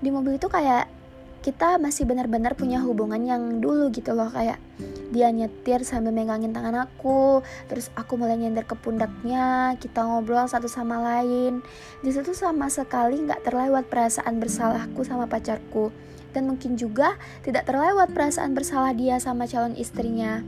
Di 0.00 0.08
mobil 0.08 0.40
itu 0.40 0.48
kayak 0.48 1.01
kita 1.42 1.74
masih 1.82 2.06
benar-benar 2.06 2.54
punya 2.54 2.78
hubungan 2.78 3.18
yang 3.18 3.58
dulu 3.58 3.90
gitu 3.90 4.14
loh 4.14 4.30
kayak 4.30 4.62
dia 5.10 5.28
nyetir 5.28 5.82
sambil 5.82 6.14
megangin 6.14 6.54
tangan 6.54 6.86
aku 6.86 7.42
terus 7.66 7.90
aku 7.98 8.14
mulai 8.14 8.38
nyender 8.38 8.62
ke 8.64 8.78
pundaknya 8.78 9.74
kita 9.76 10.06
ngobrol 10.06 10.46
satu 10.46 10.70
sama 10.70 11.02
lain. 11.02 11.60
Di 12.00 12.14
situ 12.14 12.32
sama 12.32 12.70
sekali 12.70 13.26
nggak 13.26 13.42
terlewat 13.42 13.90
perasaan 13.90 14.38
bersalahku 14.38 15.02
sama 15.02 15.26
pacarku. 15.26 15.90
Dan 16.32 16.48
mungkin 16.48 16.80
juga 16.80 17.20
tidak 17.44 17.68
terlewat 17.68 18.14
perasaan 18.16 18.56
bersalah 18.56 18.96
dia 18.96 19.20
sama 19.20 19.44
calon 19.44 19.76
istrinya. 19.76 20.40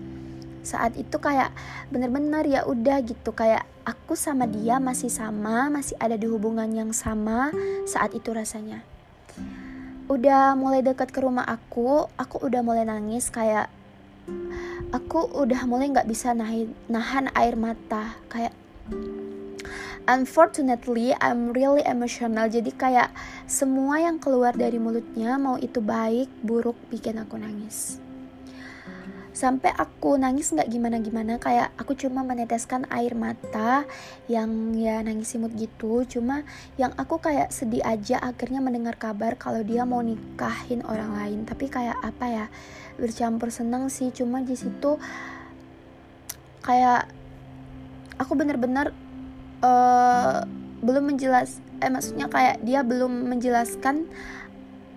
Saat 0.64 0.96
itu 0.96 1.20
kayak 1.20 1.52
bener-bener 1.92 2.40
ya 2.48 2.64
udah 2.64 3.04
gitu 3.04 3.36
kayak 3.36 3.68
aku 3.84 4.16
sama 4.16 4.48
dia 4.48 4.80
masih 4.80 5.12
sama 5.12 5.68
masih 5.68 5.92
ada 6.00 6.16
di 6.16 6.24
hubungan 6.24 6.72
yang 6.72 6.96
sama 6.96 7.52
saat 7.84 8.16
itu 8.16 8.32
rasanya 8.32 8.93
udah 10.04 10.52
mulai 10.58 10.84
dekat 10.84 11.08
ke 11.08 11.25
rumah 11.25 11.49
aku 11.49 12.08
aku 12.20 12.44
udah 12.44 12.61
mulai 12.61 12.84
nangis 12.84 13.32
kayak 13.32 13.73
aku 14.92 15.25
udah 15.32 15.64
mulai 15.64 15.88
nggak 15.88 16.08
bisa 16.08 16.37
nahan 16.37 16.76
nahan 16.92 17.32
air 17.32 17.56
mata 17.56 18.16
kayak 18.28 18.52
unfortunately 20.04 21.16
I'm 21.16 21.56
really 21.56 21.80
emotional. 21.84 22.49
Jadi 22.49 22.76
kayak 22.76 23.08
semua 23.49 24.00
yang 24.04 24.20
keluar 24.20 24.52
dari 24.52 24.76
mulutnya 24.76 25.40
mau 25.40 25.56
itu 25.56 25.80
baik 25.80 26.28
buruk 26.44 26.76
bikin 26.92 27.20
aku 27.20 27.40
nangis 27.40 28.03
sampai 29.34 29.74
aku 29.74 30.14
nangis 30.14 30.54
nggak 30.54 30.70
gimana 30.70 31.02
gimana 31.02 31.42
kayak 31.42 31.74
aku 31.74 31.98
cuma 31.98 32.22
meneteskan 32.22 32.86
air 32.86 33.18
mata 33.18 33.82
yang 34.30 34.70
ya 34.78 35.02
nangis 35.02 35.34
imut 35.34 35.50
gitu. 35.58 36.06
Cuma 36.06 36.46
yang 36.78 36.94
aku 36.94 37.18
kayak 37.18 37.50
sedih 37.50 37.82
aja 37.82 38.22
akhirnya 38.22 38.62
mendengar 38.62 38.94
kabar 38.94 39.34
kalau 39.34 39.66
dia 39.66 39.82
mau 39.82 39.98
nikahin 40.06 40.86
orang 40.86 41.18
lain. 41.18 41.38
Tapi 41.42 41.66
kayak 41.66 41.98
apa 41.98 42.24
ya 42.30 42.46
bercampur 42.94 43.50
senang 43.50 43.90
sih. 43.90 44.14
Cuma 44.14 44.38
di 44.46 44.54
situ 44.54 45.02
kayak 46.62 47.10
aku 48.16 48.38
bener-bener 48.38 48.94
uh, 49.66 50.46
belum 50.78 51.10
menjelas 51.10 51.58
eh 51.82 51.90
maksudnya 51.90 52.30
kayak 52.30 52.62
dia 52.62 52.86
belum 52.86 53.26
menjelaskan 53.34 54.06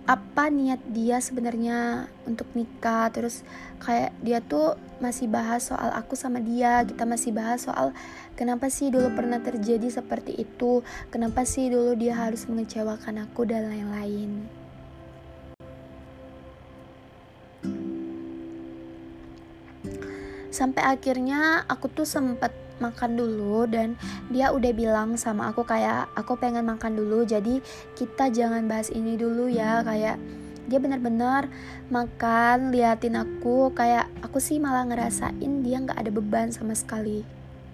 apa 0.08 0.48
niat 0.48 0.80
dia 0.88 1.20
sebenarnya 1.20 2.08
untuk 2.24 2.48
nikah. 2.56 3.12
Terus 3.12 3.44
kayak 3.78 4.10
dia 4.22 4.42
tuh 4.42 4.74
masih 4.98 5.30
bahas 5.30 5.70
soal 5.70 5.94
aku 5.94 6.18
sama 6.18 6.42
dia 6.42 6.82
kita 6.82 7.06
masih 7.06 7.30
bahas 7.30 7.62
soal 7.62 7.94
kenapa 8.34 8.66
sih 8.66 8.90
dulu 8.90 9.14
pernah 9.14 9.38
terjadi 9.38 9.86
seperti 9.86 10.34
itu 10.34 10.82
kenapa 11.14 11.46
sih 11.46 11.70
dulu 11.70 11.94
dia 11.94 12.18
harus 12.18 12.46
mengecewakan 12.50 13.26
aku 13.26 13.46
dan 13.46 13.70
lain-lain. 13.70 14.50
Sampai 20.48 20.82
akhirnya 20.82 21.62
aku 21.70 21.86
tuh 21.92 22.08
sempet 22.08 22.50
makan 22.82 23.18
dulu 23.18 23.66
dan 23.66 23.98
dia 24.30 24.54
udah 24.54 24.72
bilang 24.74 25.18
sama 25.18 25.50
aku 25.50 25.66
kayak 25.66 26.10
aku 26.14 26.38
pengen 26.38 26.66
makan 26.66 26.94
dulu 26.94 27.26
jadi 27.26 27.58
kita 27.98 28.30
jangan 28.30 28.70
bahas 28.70 28.88
ini 28.94 29.18
dulu 29.18 29.50
ya 29.50 29.82
kayak 29.82 30.16
dia 30.68 30.78
benar-benar 30.78 31.48
makan 31.88 32.70
liatin 32.70 33.16
aku 33.16 33.72
kayak 33.72 34.06
aku 34.20 34.38
sih 34.38 34.60
malah 34.60 34.84
ngerasain 34.84 35.64
dia 35.64 35.80
nggak 35.80 35.96
ada 35.96 36.10
beban 36.12 36.52
sama 36.52 36.76
sekali 36.76 37.24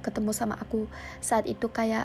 ketemu 0.05 0.37
sama 0.37 0.61
aku. 0.61 0.85
Saat 1.25 1.49
itu 1.49 1.73
kayak 1.73 2.05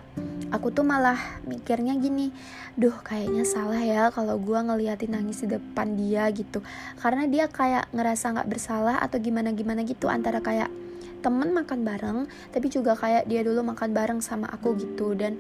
aku 0.56 0.72
tuh 0.72 0.88
malah 0.88 1.20
mikirnya 1.44 2.00
gini 2.00 2.32
duh 2.80 2.96
kayaknya 3.04 3.44
salah 3.44 3.84
ya 3.84 4.08
kalau 4.16 4.40
gue 4.40 4.56
ngeliatin 4.56 5.12
nangis 5.12 5.44
di 5.44 5.52
depan 5.52 6.00
dia 6.00 6.32
gitu. 6.32 6.64
Karena 7.04 7.28
dia 7.28 7.52
kayak 7.52 7.92
ngerasa 7.92 8.40
nggak 8.40 8.48
bersalah 8.48 9.04
atau 9.04 9.20
gimana 9.20 9.52
gimana 9.52 9.84
gitu 9.84 10.08
antara 10.08 10.40
kayak 10.40 10.72
temen 11.20 11.52
makan 11.52 11.84
bareng 11.84 12.20
tapi 12.56 12.72
juga 12.72 12.96
kayak 12.96 13.28
dia 13.28 13.44
dulu 13.44 13.60
makan 13.76 13.92
bareng 13.92 14.20
sama 14.24 14.48
aku 14.48 14.80
gitu. 14.80 15.12
Dan 15.12 15.36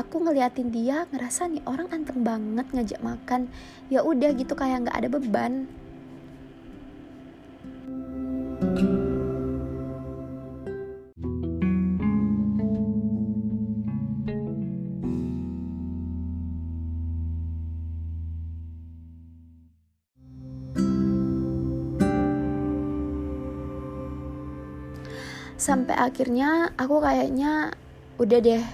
aku 0.00 0.24
ngeliatin 0.24 0.72
dia 0.72 1.04
ngerasa 1.12 1.44
nih 1.52 1.60
orang 1.68 1.92
anteng 1.92 2.24
banget 2.24 2.64
ngajak 2.72 3.00
makan. 3.04 3.52
Ya 3.92 4.00
udah 4.00 4.32
gitu 4.32 4.56
kayak 4.56 4.88
nggak 4.88 4.96
ada 4.96 5.08
beban. 5.12 5.68
Sampai 25.60 25.92
akhirnya 25.92 26.72
aku 26.80 27.04
kayaknya 27.04 27.76
udah 28.16 28.40
deh 28.40 28.64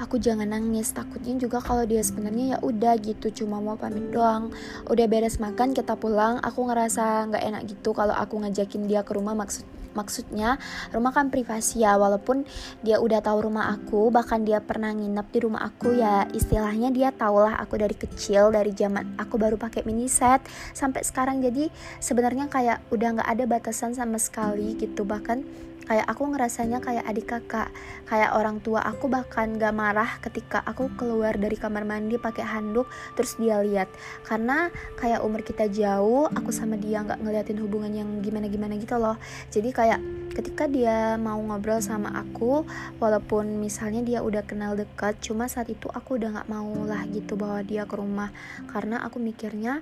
aku 0.00 0.16
jangan 0.16 0.48
nangis 0.48 0.94
takutnya 0.94 1.36
juga 1.36 1.58
kalau 1.60 1.84
dia 1.84 2.00
sebenarnya 2.00 2.56
ya 2.56 2.58
udah 2.62 2.94
gitu 3.02 3.44
cuma 3.44 3.58
mau 3.58 3.76
pamit 3.76 4.08
doang. 4.14 4.54
Udah 4.88 5.06
beres 5.10 5.40
makan 5.42 5.74
kita 5.76 5.98
pulang. 5.98 6.38
Aku 6.40 6.64
ngerasa 6.68 7.28
nggak 7.28 7.42
enak 7.42 7.62
gitu 7.68 7.92
kalau 7.92 8.14
aku 8.14 8.40
ngajakin 8.40 8.88
dia 8.88 9.02
ke 9.02 9.12
rumah 9.12 9.36
maksud 9.36 9.64
maksudnya 9.92 10.56
rumah 10.90 11.12
kan 11.12 11.28
privasi 11.28 11.84
ya 11.84 12.00
walaupun 12.00 12.48
dia 12.80 12.98
udah 12.98 13.20
tahu 13.20 13.48
rumah 13.48 13.76
aku 13.76 14.08
bahkan 14.08 14.42
dia 14.42 14.58
pernah 14.64 14.90
nginep 14.90 15.26
di 15.28 15.38
rumah 15.44 15.68
aku 15.68 16.00
ya 16.00 16.26
istilahnya 16.32 16.88
dia 16.90 17.12
tahulah 17.12 17.60
aku 17.60 17.76
dari 17.76 17.92
kecil 17.92 18.50
dari 18.50 18.72
zaman 18.72 19.20
aku 19.20 19.36
baru 19.36 19.60
pakai 19.60 19.84
mini 19.84 20.08
set 20.08 20.42
sampai 20.72 21.04
sekarang. 21.04 21.44
Jadi 21.44 21.68
sebenarnya 22.00 22.48
kayak 22.48 22.88
udah 22.88 23.20
nggak 23.20 23.28
ada 23.28 23.44
batasan 23.44 23.92
sama 23.92 24.16
sekali 24.16 24.74
gitu 24.80 25.04
bahkan 25.04 25.44
kayak 25.86 26.06
aku 26.06 26.30
ngerasanya 26.30 26.78
kayak 26.78 27.04
adik 27.04 27.26
kakak 27.28 27.68
kayak 28.06 28.32
orang 28.36 28.62
tua 28.62 28.84
aku 28.84 29.10
bahkan 29.10 29.56
gak 29.58 29.74
marah 29.74 30.20
ketika 30.22 30.62
aku 30.62 30.92
keluar 30.94 31.34
dari 31.34 31.58
kamar 31.58 31.82
mandi 31.82 32.20
pakai 32.20 32.44
handuk 32.44 32.86
terus 33.18 33.36
dia 33.40 33.58
lihat. 33.60 33.88
Karena 34.22 34.68
kayak 35.00 35.24
umur 35.24 35.42
kita 35.42 35.66
jauh 35.68 36.28
aku 36.30 36.54
sama 36.54 36.78
dia 36.78 37.02
nggak 37.02 37.20
ngeliatin 37.20 37.58
hubungan 37.60 37.92
yang 37.92 38.08
gimana 38.20 38.46
gimana 38.46 38.74
gitu 38.78 38.96
loh. 39.00 39.16
Jadi 39.50 39.70
kayak 39.72 40.00
ketika 40.32 40.64
dia 40.64 41.20
mau 41.20 41.36
ngobrol 41.40 41.84
sama 41.84 42.08
aku 42.16 42.64
walaupun 42.96 43.60
misalnya 43.60 44.00
dia 44.00 44.20
udah 44.24 44.44
kenal 44.48 44.72
dekat 44.72 45.20
cuma 45.20 45.44
saat 45.48 45.68
itu 45.68 45.92
aku 45.92 46.16
udah 46.16 46.40
nggak 46.40 46.48
mau 46.48 46.72
lah 46.88 47.04
gitu 47.10 47.36
bawa 47.36 47.60
dia 47.64 47.84
ke 47.84 47.94
rumah. 47.96 48.32
Karena 48.70 49.04
aku 49.04 49.20
mikirnya 49.20 49.80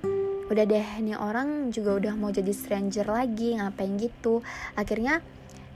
udah 0.51 0.65
deh 0.67 0.87
nih 0.99 1.15
orang 1.15 1.71
juga 1.71 1.95
udah 1.95 2.13
mau 2.19 2.27
jadi 2.27 2.51
stranger 2.51 3.07
lagi 3.07 3.55
ngapain 3.55 3.95
gitu? 3.95 4.43
Akhirnya 4.75 5.23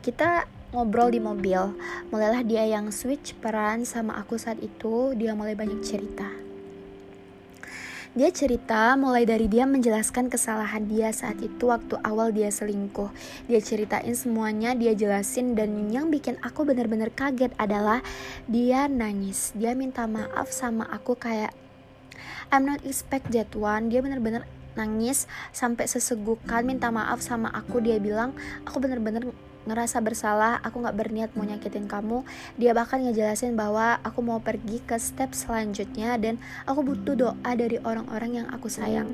kita 0.06 0.46
ngobrol 0.70 1.10
di 1.10 1.18
mobil 1.18 1.74
mulailah 2.14 2.46
dia 2.46 2.62
yang 2.70 2.94
switch 2.94 3.34
peran 3.42 3.90
sama 3.90 4.22
aku 4.22 4.38
saat 4.38 4.62
itu 4.62 5.18
dia 5.18 5.34
mulai 5.34 5.58
banyak 5.58 5.82
cerita 5.82 6.30
dia 8.16 8.32
cerita 8.32 8.96
mulai 8.96 9.28
dari 9.28 9.50
dia 9.50 9.68
menjelaskan 9.68 10.30
kesalahan 10.32 10.86
dia 10.88 11.12
saat 11.12 11.36
itu 11.44 11.68
waktu 11.68 12.00
awal 12.00 12.32
dia 12.32 12.48
selingkuh. 12.48 13.12
Dia 13.52 13.60
ceritain 13.60 14.16
semuanya, 14.16 14.72
dia 14.72 14.96
jelasin 14.96 15.52
dan 15.52 15.92
yang 15.92 16.08
bikin 16.08 16.40
aku 16.40 16.64
benar-benar 16.64 17.12
kaget 17.12 17.52
adalah 17.60 18.00
dia 18.48 18.88
nangis. 18.88 19.52
Dia 19.52 19.76
minta 19.76 20.08
maaf 20.08 20.48
sama 20.48 20.88
aku 20.96 21.20
kayak 21.20 21.52
I'm 22.56 22.64
not 22.64 22.80
expect 22.88 23.36
that 23.36 23.52
one. 23.52 23.92
Dia 23.92 24.00
benar-benar 24.00 24.48
nangis 24.80 25.28
sampai 25.52 25.84
sesegukan 25.84 26.64
minta 26.64 26.88
maaf 26.96 27.20
sama 27.20 27.52
aku. 27.52 27.84
Dia 27.84 28.00
bilang 28.00 28.32
aku 28.64 28.80
benar-benar 28.80 29.28
ngerasa 29.66 30.02
bersalah, 30.02 30.62
aku 30.62 30.86
gak 30.86 30.96
berniat 30.98 31.30
mau 31.34 31.46
nyakitin 31.46 31.90
kamu. 31.90 32.22
Dia 32.56 32.72
bahkan 32.72 33.02
ngejelasin 33.02 33.58
bahwa 33.58 33.98
aku 34.06 34.22
mau 34.22 34.40
pergi 34.40 34.82
ke 34.82 34.96
step 35.02 35.34
selanjutnya 35.34 36.16
dan 36.22 36.38
aku 36.70 36.86
butuh 36.86 37.14
doa 37.18 37.52
dari 37.58 37.82
orang-orang 37.82 38.46
yang 38.46 38.48
aku 38.54 38.70
sayang. 38.70 39.10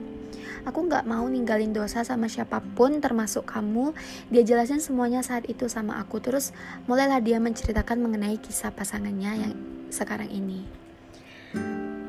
Aku 0.62 0.86
gak 0.86 1.10
mau 1.10 1.26
ninggalin 1.26 1.74
dosa 1.74 2.06
sama 2.06 2.30
siapa 2.30 2.62
pun 2.78 3.02
termasuk 3.02 3.50
kamu. 3.50 3.98
Dia 4.30 4.46
jelasin 4.46 4.78
semuanya 4.78 5.26
saat 5.26 5.50
itu 5.50 5.66
sama 5.66 5.98
aku. 5.98 6.22
Terus 6.22 6.54
mulailah 6.86 7.24
dia 7.24 7.42
menceritakan 7.42 7.98
mengenai 7.98 8.38
kisah 8.38 8.70
pasangannya 8.70 9.32
yang 9.42 9.54
sekarang 9.90 10.30
ini. 10.30 10.62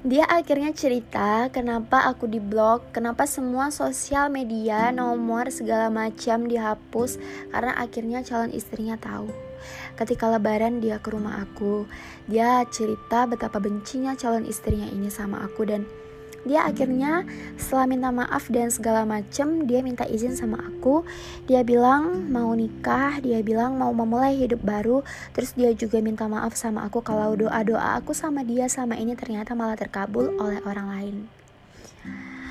Dia 0.01 0.25
akhirnya 0.25 0.73
cerita 0.73 1.53
kenapa 1.53 2.09
aku 2.09 2.25
di 2.25 2.41
blog, 2.41 2.89
kenapa 2.89 3.29
semua 3.29 3.69
sosial 3.69 4.33
media, 4.33 4.89
nomor 4.97 5.53
segala 5.53 5.93
macam 5.93 6.49
dihapus 6.49 7.21
karena 7.53 7.77
akhirnya 7.77 8.25
calon 8.25 8.49
istrinya 8.49 8.97
tahu. 8.97 9.29
Ketika 10.01 10.33
lebaran 10.33 10.81
dia 10.81 10.97
ke 11.05 11.13
rumah 11.13 11.45
aku, 11.45 11.85
dia 12.25 12.65
cerita 12.73 13.29
betapa 13.29 13.61
bencinya 13.61 14.17
calon 14.17 14.49
istrinya 14.49 14.89
ini 14.89 15.13
sama 15.13 15.45
aku 15.45 15.69
dan 15.69 15.85
dia 16.49 16.65
akhirnya 16.65 17.29
setelah 17.61 17.85
minta 17.85 18.09
maaf 18.09 18.49
dan 18.49 18.73
segala 18.73 19.05
macem 19.05 19.69
dia 19.69 19.85
minta 19.85 20.09
izin 20.09 20.33
sama 20.33 20.57
aku. 20.61 21.05
Dia 21.45 21.61
bilang 21.61 22.33
mau 22.33 22.53
nikah 22.57 23.21
dia 23.21 23.45
bilang 23.45 23.77
mau 23.77 23.93
memulai 23.93 24.41
hidup 24.41 24.65
baru. 24.65 25.05
Terus 25.37 25.53
dia 25.53 25.71
juga 25.77 26.01
minta 26.01 26.25
maaf 26.25 26.57
sama 26.57 26.89
aku 26.89 27.05
kalau 27.05 27.37
doa 27.37 27.61
doa 27.61 28.01
aku 28.01 28.17
sama 28.17 28.41
dia 28.41 28.67
sama 28.73 28.97
ini 28.97 29.13
ternyata 29.13 29.53
malah 29.53 29.77
terkabul 29.77 30.33
oleh 30.41 30.65
orang 30.65 30.89
lain. 30.89 31.17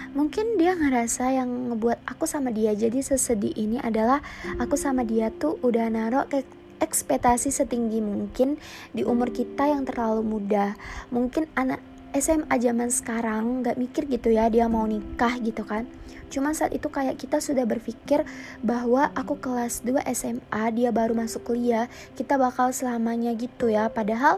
Mungkin 0.10 0.58
dia 0.58 0.74
ngerasa 0.74 1.38
yang 1.38 1.70
ngebuat 1.70 2.02
aku 2.06 2.26
sama 2.26 2.50
dia 2.50 2.74
jadi 2.74 2.98
sesedih 2.98 3.54
ini 3.54 3.78
adalah 3.78 4.26
aku 4.58 4.74
sama 4.74 5.06
dia 5.06 5.30
tuh 5.30 5.62
udah 5.62 5.86
naruh 5.86 6.26
ke 6.26 6.42
ekspektasi 6.82 7.52
setinggi 7.52 8.00
mungkin 8.02 8.58
di 8.96 9.04
umur 9.06 9.30
kita 9.30 9.70
yang 9.70 9.86
terlalu 9.86 10.26
muda. 10.26 10.80
Mungkin 11.14 11.52
anak 11.54 11.84
SMA 12.18 12.56
zaman 12.58 12.90
sekarang 12.90 13.62
nggak 13.62 13.78
mikir 13.78 14.04
gitu 14.10 14.34
ya 14.34 14.50
dia 14.50 14.66
mau 14.66 14.86
nikah 14.86 15.38
gitu 15.42 15.62
kan. 15.66 15.86
Cuma 16.30 16.54
saat 16.54 16.74
itu 16.74 16.88
kayak 16.88 17.18
kita 17.18 17.42
sudah 17.42 17.66
berpikir 17.66 18.22
bahwa 18.62 19.10
aku 19.18 19.38
kelas 19.42 19.82
2 19.82 20.06
SMA 20.14 20.64
dia 20.78 20.90
baru 20.94 21.18
masuk 21.18 21.54
kuliah 21.54 21.90
kita 22.14 22.38
bakal 22.38 22.70
selamanya 22.70 23.34
gitu 23.34 23.70
ya. 23.70 23.90
Padahal 23.90 24.38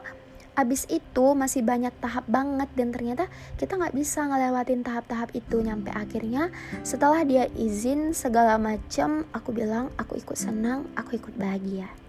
abis 0.51 0.83
itu 0.91 1.31
masih 1.31 1.63
banyak 1.63 1.95
tahap 2.03 2.27
banget 2.27 2.67
dan 2.75 2.91
ternyata 2.91 3.31
kita 3.55 3.79
nggak 3.79 3.95
bisa 3.95 4.27
ngelewatin 4.27 4.83
tahap-tahap 4.83 5.31
itu. 5.35 5.59
Nyampe 5.63 5.91
akhirnya 5.91 6.51
setelah 6.83 7.23
dia 7.27 7.47
izin 7.55 8.11
segala 8.15 8.55
macam 8.59 9.27
aku 9.35 9.51
bilang 9.51 9.91
aku 9.99 10.19
ikut 10.19 10.35
senang 10.39 10.87
aku 10.95 11.19
ikut 11.19 11.35
bahagia 11.35 12.00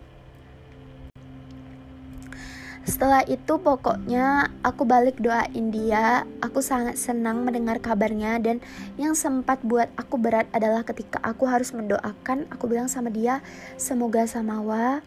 setelah 2.83 3.23
itu 3.31 3.63
pokoknya 3.63 4.51
aku 4.67 4.83
balik 4.83 5.23
doain 5.23 5.71
dia. 5.71 6.27
Aku 6.43 6.59
sangat 6.59 6.99
senang 6.99 7.47
mendengar 7.47 7.79
kabarnya 7.79 8.43
Dan 8.43 8.59
yang 8.99 9.15
sempat 9.15 9.63
buat 9.63 9.87
aku 9.95 10.19
berat 10.19 10.51
adalah 10.51 10.83
ketika 10.83 11.23
aku 11.23 11.47
harus 11.47 11.71
mendoakan 11.71 12.51
Aku 12.51 12.67
bilang 12.67 12.91
sama 12.91 13.15
dia 13.15 13.39
semoga 13.79 14.27
samawa 14.27 14.99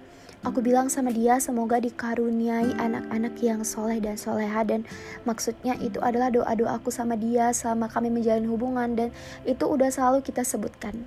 Aku 0.46 0.62
bilang 0.62 0.94
sama 0.94 1.10
dia 1.10 1.42
semoga 1.42 1.82
dikaruniai 1.82 2.78
anak-anak 2.78 3.34
yang 3.42 3.66
soleh 3.66 3.98
dan 3.98 4.16
soleha. 4.16 4.62
Dan 4.62 4.86
maksudnya 5.28 5.74
itu 5.82 5.98
adalah 6.00 6.30
doa-doa 6.30 6.78
aku 6.80 6.94
sama 6.94 7.18
dia 7.18 7.50
selama 7.52 7.90
kami 7.90 8.14
menjalin 8.14 8.46
hubungan 8.48 8.94
Dan 8.94 9.10
itu 9.44 9.66
udah 9.66 9.90
selalu 9.90 10.22
kita 10.22 10.46
sebutkan 10.46 11.04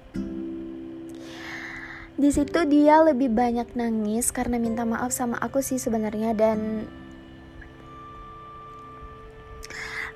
di 2.18 2.34
situ 2.34 2.66
dia 2.66 2.98
lebih 3.06 3.30
banyak 3.30 3.78
nangis 3.78 4.34
karena 4.34 4.58
minta 4.58 4.82
maaf 4.82 5.14
sama 5.14 5.38
aku 5.38 5.62
sih 5.62 5.78
sebenarnya 5.78 6.34
dan 6.34 6.90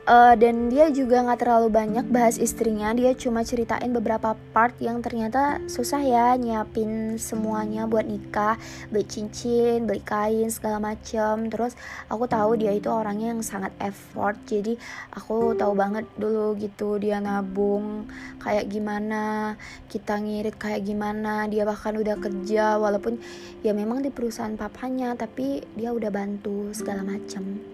uh, 0.06 0.34
dan 0.34 0.70
dia 0.70 0.90
juga 0.90 1.22
nggak 1.22 1.40
terlalu 1.42 1.68
banyak 1.70 2.06
bahas 2.10 2.38
istrinya. 2.38 2.90
Dia 2.94 3.14
cuma 3.14 3.46
ceritain 3.46 3.90
beberapa 3.90 4.34
part 4.54 4.74
yang 4.82 5.02
ternyata 5.02 5.62
susah 5.70 6.02
ya 6.02 6.34
nyiapin 6.38 7.16
semuanya 7.18 7.86
buat 7.86 8.06
nikah. 8.06 8.58
Beli 8.90 9.06
cincin 9.06 9.86
beli 9.86 10.02
kain 10.02 10.50
segala 10.50 10.78
macem. 10.82 11.50
Terus 11.50 11.78
aku 12.10 12.26
tahu 12.26 12.58
dia 12.58 12.74
itu 12.74 12.88
orangnya 12.90 13.34
yang 13.34 13.42
sangat 13.44 13.74
effort. 13.82 14.38
Jadi 14.46 14.78
aku 15.14 15.54
tahu 15.54 15.72
banget 15.74 16.06
dulu 16.18 16.54
gitu 16.58 16.98
dia 16.98 17.18
nabung 17.22 18.06
kayak 18.42 18.66
gimana 18.70 19.54
kita 19.86 20.18
ngirit 20.18 20.58
kayak 20.58 20.82
gimana 20.82 21.46
dia 21.46 21.62
bahkan 21.66 21.94
udah 21.94 22.18
kerja. 22.18 22.76
Walaupun 22.78 23.18
ya 23.62 23.74
memang 23.74 24.02
di 24.02 24.10
perusahaan 24.10 24.54
papanya 24.58 25.14
tapi 25.14 25.62
dia 25.78 25.94
udah 25.94 26.10
bantu 26.10 26.74
segala 26.74 27.06
macam 27.06 27.71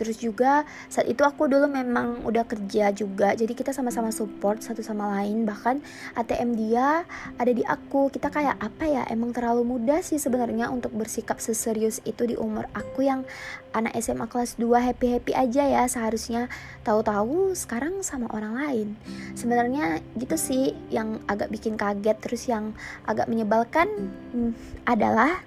terus 0.00 0.16
juga 0.16 0.64
saat 0.88 1.04
itu 1.04 1.20
aku 1.20 1.44
dulu 1.44 1.68
memang 1.68 2.24
udah 2.24 2.48
kerja 2.48 2.88
juga. 2.96 3.36
Jadi 3.36 3.52
kita 3.52 3.76
sama-sama 3.76 4.08
support 4.08 4.64
satu 4.64 4.80
sama 4.80 5.20
lain. 5.20 5.44
Bahkan 5.44 5.84
ATM 6.16 6.56
dia 6.56 7.04
ada 7.36 7.52
di 7.52 7.60
aku. 7.60 8.08
Kita 8.08 8.32
kayak 8.32 8.56
apa 8.56 8.88
ya 8.88 9.02
emang 9.12 9.36
terlalu 9.36 9.76
mudah 9.76 10.00
sih 10.00 10.16
sebenarnya 10.16 10.72
untuk 10.72 10.96
bersikap 10.96 11.36
seserius 11.36 12.00
itu 12.08 12.24
di 12.24 12.40
umur 12.40 12.64
aku 12.72 13.04
yang 13.04 13.28
anak 13.76 13.92
SMA 14.00 14.24
kelas 14.32 14.56
2 14.56 14.64
happy-happy 14.88 15.36
aja 15.36 15.68
ya 15.68 15.84
seharusnya. 15.84 16.48
Tahu-tahu 16.80 17.52
sekarang 17.52 18.00
sama 18.00 18.32
orang 18.32 18.56
lain. 18.56 18.88
Sebenarnya 19.36 20.00
gitu 20.16 20.40
sih 20.40 20.72
yang 20.88 21.20
agak 21.28 21.52
bikin 21.52 21.76
kaget 21.76 22.16
terus 22.16 22.48
yang 22.48 22.72
agak 23.04 23.28
menyebalkan 23.28 23.86
hmm, 24.32 24.56
adalah 24.88 25.44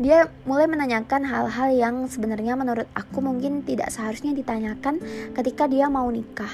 dia 0.00 0.32
mulai 0.48 0.68
menanyakan 0.68 1.26
hal-hal 1.28 1.68
yang 1.72 2.08
sebenarnya 2.08 2.56
menurut 2.56 2.88
aku 2.96 3.20
mungkin 3.20 3.64
tidak 3.66 3.92
seharusnya 3.92 4.32
ditanyakan 4.32 5.00
ketika 5.36 5.68
dia 5.68 5.90
mau 5.92 6.08
nikah. 6.08 6.52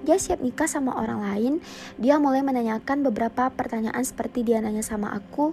Dia 0.00 0.16
siap 0.16 0.40
nikah 0.40 0.66
sama 0.66 0.96
orang 0.96 1.20
lain, 1.20 1.54
dia 2.00 2.16
mulai 2.16 2.40
menanyakan 2.40 3.04
beberapa 3.04 3.52
pertanyaan 3.52 4.00
seperti 4.00 4.42
dia 4.42 4.58
nanya 4.64 4.80
sama 4.80 5.12
aku, 5.12 5.52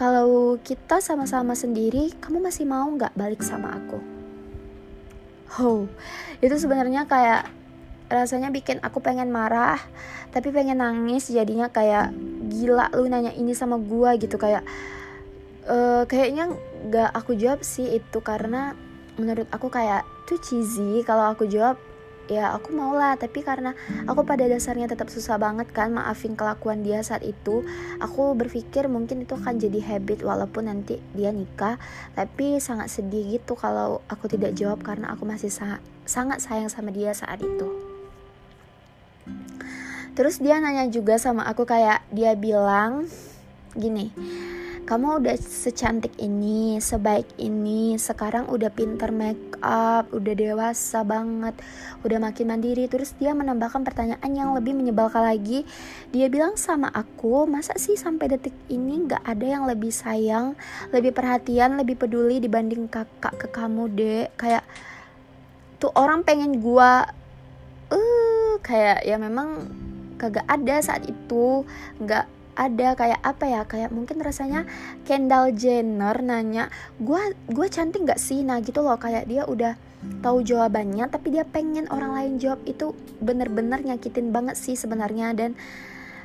kalau 0.00 0.56
kita 0.64 1.04
sama-sama 1.04 1.52
sendiri, 1.52 2.16
kamu 2.24 2.40
masih 2.40 2.64
mau 2.64 2.88
nggak 2.88 3.12
balik 3.12 3.44
sama 3.44 3.76
aku? 3.76 4.00
Oh, 5.60 5.84
itu 6.40 6.56
sebenarnya 6.56 7.04
kayak 7.04 7.52
rasanya 8.08 8.48
bikin 8.48 8.80
aku 8.80 9.04
pengen 9.04 9.28
marah, 9.28 9.76
tapi 10.32 10.56
pengen 10.56 10.80
nangis 10.80 11.28
jadinya 11.28 11.68
kayak 11.68 12.16
gila 12.48 12.88
lu 12.96 13.12
nanya 13.12 13.36
ini 13.36 13.52
sama 13.52 13.76
gua 13.76 14.16
gitu 14.16 14.40
kayak 14.40 14.64
uh, 15.70 16.02
kayaknya 16.10 16.50
gak 16.90 17.10
aku 17.14 17.38
jawab 17.38 17.62
sih 17.62 17.94
itu 17.94 18.18
karena 18.20 18.74
menurut 19.16 19.46
aku 19.54 19.70
kayak 19.70 20.02
tuh 20.26 20.42
cheesy. 20.42 21.06
Kalau 21.06 21.30
aku 21.30 21.46
jawab 21.46 21.78
ya 22.26 22.54
aku 22.54 22.74
mau 22.74 22.92
lah. 22.94 23.14
Tapi 23.14 23.46
karena 23.46 23.78
aku 24.10 24.26
pada 24.26 24.44
dasarnya 24.50 24.90
tetap 24.90 25.08
susah 25.08 25.38
banget 25.38 25.70
kan 25.70 25.94
maafin 25.94 26.34
kelakuan 26.34 26.82
dia 26.82 27.02
saat 27.06 27.22
itu 27.22 27.62
aku 28.02 28.34
berpikir 28.34 28.90
mungkin 28.90 29.24
itu 29.24 29.38
akan 29.38 29.58
jadi 29.62 29.78
habit 29.94 30.26
walaupun 30.26 30.66
nanti 30.66 30.98
dia 31.14 31.30
nikah. 31.30 31.78
Tapi 32.18 32.58
sangat 32.58 32.90
sedih 32.90 33.38
gitu 33.38 33.54
kalau 33.54 34.02
aku 34.10 34.26
tidak 34.26 34.58
jawab 34.58 34.82
karena 34.82 35.14
aku 35.14 35.22
masih 35.26 35.50
sa 35.50 35.78
sangat 36.04 36.42
sayang 36.42 36.70
sama 36.70 36.90
dia 36.90 37.14
saat 37.14 37.38
itu. 37.38 37.68
Terus 40.10 40.42
dia 40.42 40.58
nanya 40.58 40.90
juga 40.90 41.16
sama 41.22 41.46
aku 41.46 41.64
kayak 41.64 42.02
dia 42.10 42.34
bilang 42.34 43.06
gini 43.78 44.10
kamu 44.90 45.22
udah 45.22 45.38
secantik 45.38 46.18
ini, 46.18 46.82
sebaik 46.82 47.38
ini, 47.38 47.94
sekarang 47.94 48.50
udah 48.50 48.74
pinter 48.74 49.14
make 49.14 49.54
up, 49.62 50.10
udah 50.10 50.34
dewasa 50.34 51.06
banget, 51.06 51.54
udah 52.02 52.18
makin 52.18 52.50
mandiri. 52.50 52.90
Terus 52.90 53.14
dia 53.14 53.30
menambahkan 53.30 53.86
pertanyaan 53.86 54.30
yang 54.34 54.50
lebih 54.50 54.74
menyebalkan 54.74 55.22
lagi. 55.22 55.62
Dia 56.10 56.26
bilang 56.26 56.58
sama 56.58 56.90
aku, 56.90 57.46
masa 57.46 57.78
sih 57.78 57.94
sampai 57.94 58.34
detik 58.34 58.50
ini 58.66 59.06
gak 59.06 59.22
ada 59.22 59.46
yang 59.46 59.70
lebih 59.70 59.94
sayang, 59.94 60.58
lebih 60.90 61.14
perhatian, 61.14 61.78
lebih 61.78 61.94
peduli 61.94 62.42
dibanding 62.42 62.90
kakak 62.90 63.38
ke 63.38 63.46
kamu 63.46 63.94
dek. 63.94 64.34
Kayak 64.42 64.66
tuh 65.78 65.94
orang 65.94 66.26
pengen 66.26 66.58
gua, 66.58 67.06
uh, 67.94 68.58
kayak 68.58 69.06
ya 69.06 69.22
memang 69.22 69.70
kagak 70.18 70.50
ada 70.50 70.82
saat 70.82 71.06
itu, 71.06 71.62
nggak 72.02 72.39
ada 72.60 72.92
kayak 72.92 73.24
apa 73.24 73.44
ya 73.48 73.62
kayak 73.64 73.88
mungkin 73.88 74.20
rasanya 74.20 74.68
Kendall 75.08 75.56
Jenner 75.56 76.20
nanya 76.20 76.68
gue 77.00 77.32
gue 77.48 77.66
cantik 77.72 78.04
gak 78.04 78.20
sih? 78.20 78.44
Nah 78.44 78.60
gitu 78.60 78.84
loh 78.84 79.00
kayak 79.00 79.24
dia 79.24 79.48
udah 79.48 79.80
tahu 80.20 80.44
jawabannya 80.44 81.08
tapi 81.08 81.32
dia 81.32 81.48
pengen 81.48 81.88
orang 81.88 82.12
lain 82.12 82.32
jawab. 82.36 82.60
Itu 82.68 82.92
bener-bener 83.24 83.80
nyakitin 83.80 84.28
banget 84.28 84.60
sih 84.60 84.76
sebenarnya 84.76 85.32
dan 85.32 85.56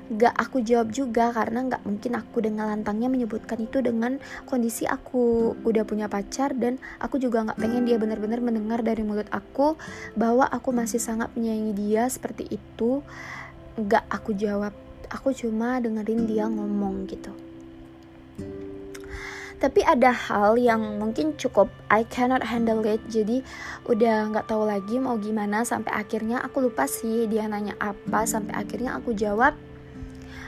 gak 0.05 0.35
aku 0.37 0.61
jawab 0.61 0.93
juga 0.93 1.33
karena 1.33 1.65
gak 1.65 1.81
mungkin 1.87 2.13
aku 2.19 2.37
dengan 2.43 2.69
lantangnya 2.69 3.09
menyebutkan 3.09 3.57
itu 3.57 3.81
dengan 3.81 4.21
kondisi 4.45 4.85
aku 4.85 5.57
udah 5.65 5.81
punya 5.81 6.05
pacar 6.05 6.53
dan 6.53 6.77
aku 7.01 7.17
juga 7.17 7.41
gak 7.41 7.57
pengen 7.57 7.89
dia 7.89 7.97
bener-bener 7.97 8.37
mendengar 8.37 8.85
dari 8.85 9.01
mulut 9.01 9.25
aku 9.33 9.73
bahwa 10.13 10.45
aku 10.45 10.69
masih 10.75 11.01
sangat 11.01 11.31
menyayangi 11.33 11.73
dia 11.73 12.05
seperti 12.11 12.45
itu. 12.53 13.01
Gak 13.81 14.05
aku 14.11 14.37
jawab 14.37 14.84
aku 15.09 15.33
cuma 15.35 15.81
dengerin 15.81 16.25
dia 16.25 16.45
ngomong 16.49 17.05
gitu. 17.09 17.33
Tapi 19.55 19.81
ada 19.87 20.11
hal 20.11 20.59
yang 20.59 20.99
mungkin 20.99 21.33
cukup 21.39 21.71
I 21.87 22.03
cannot 22.05 22.43
handle 22.43 22.83
it. 22.83 22.99
Jadi 23.07 23.39
udah 23.87 24.29
nggak 24.29 24.51
tahu 24.51 24.67
lagi 24.67 24.99
mau 24.99 25.15
gimana. 25.15 25.63
Sampai 25.63 25.95
akhirnya 25.95 26.43
aku 26.43 26.69
lupa 26.69 26.85
sih 26.85 27.25
dia 27.25 27.47
nanya 27.47 27.73
apa. 27.79 28.27
Sampai 28.27 28.53
akhirnya 28.53 28.99
aku 28.99 29.15
jawab 29.15 29.55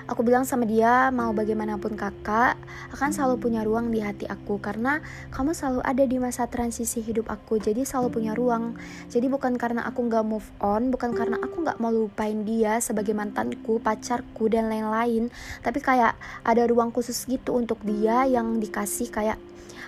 Aku 0.08 0.24
bilang 0.24 0.48
sama 0.48 0.64
dia, 0.64 1.12
mau 1.12 1.36
bagaimanapun 1.36 2.00
kakak, 2.00 2.56
akan 2.96 3.12
selalu 3.12 3.44
punya 3.44 3.68
ruang 3.68 3.92
di 3.92 4.00
hati 4.00 4.24
aku 4.24 4.56
karena 4.56 5.04
kamu 5.36 5.52
selalu 5.52 5.84
ada 5.84 6.04
di 6.08 6.16
masa 6.16 6.48
transisi 6.48 7.04
hidup 7.04 7.28
aku, 7.28 7.60
jadi 7.60 7.84
selalu 7.84 8.16
punya 8.16 8.32
ruang. 8.32 8.80
Jadi 9.12 9.28
bukan 9.28 9.60
karena 9.60 9.84
aku 9.84 10.08
nggak 10.08 10.24
move 10.24 10.48
on, 10.64 10.96
bukan 10.96 11.12
karena 11.12 11.36
aku 11.44 11.60
nggak 11.60 11.84
mau 11.84 11.92
lupain 11.92 12.40
dia 12.48 12.80
sebagai 12.80 13.12
mantanku, 13.12 13.84
pacarku 13.84 14.48
dan 14.48 14.72
lain-lain, 14.72 15.28
tapi 15.60 15.84
kayak 15.84 16.16
ada 16.48 16.64
ruang 16.72 16.96
khusus 16.96 17.28
gitu 17.28 17.60
untuk 17.60 17.84
dia 17.84 18.24
yang 18.24 18.64
dikasih 18.64 19.12
kayak 19.12 19.36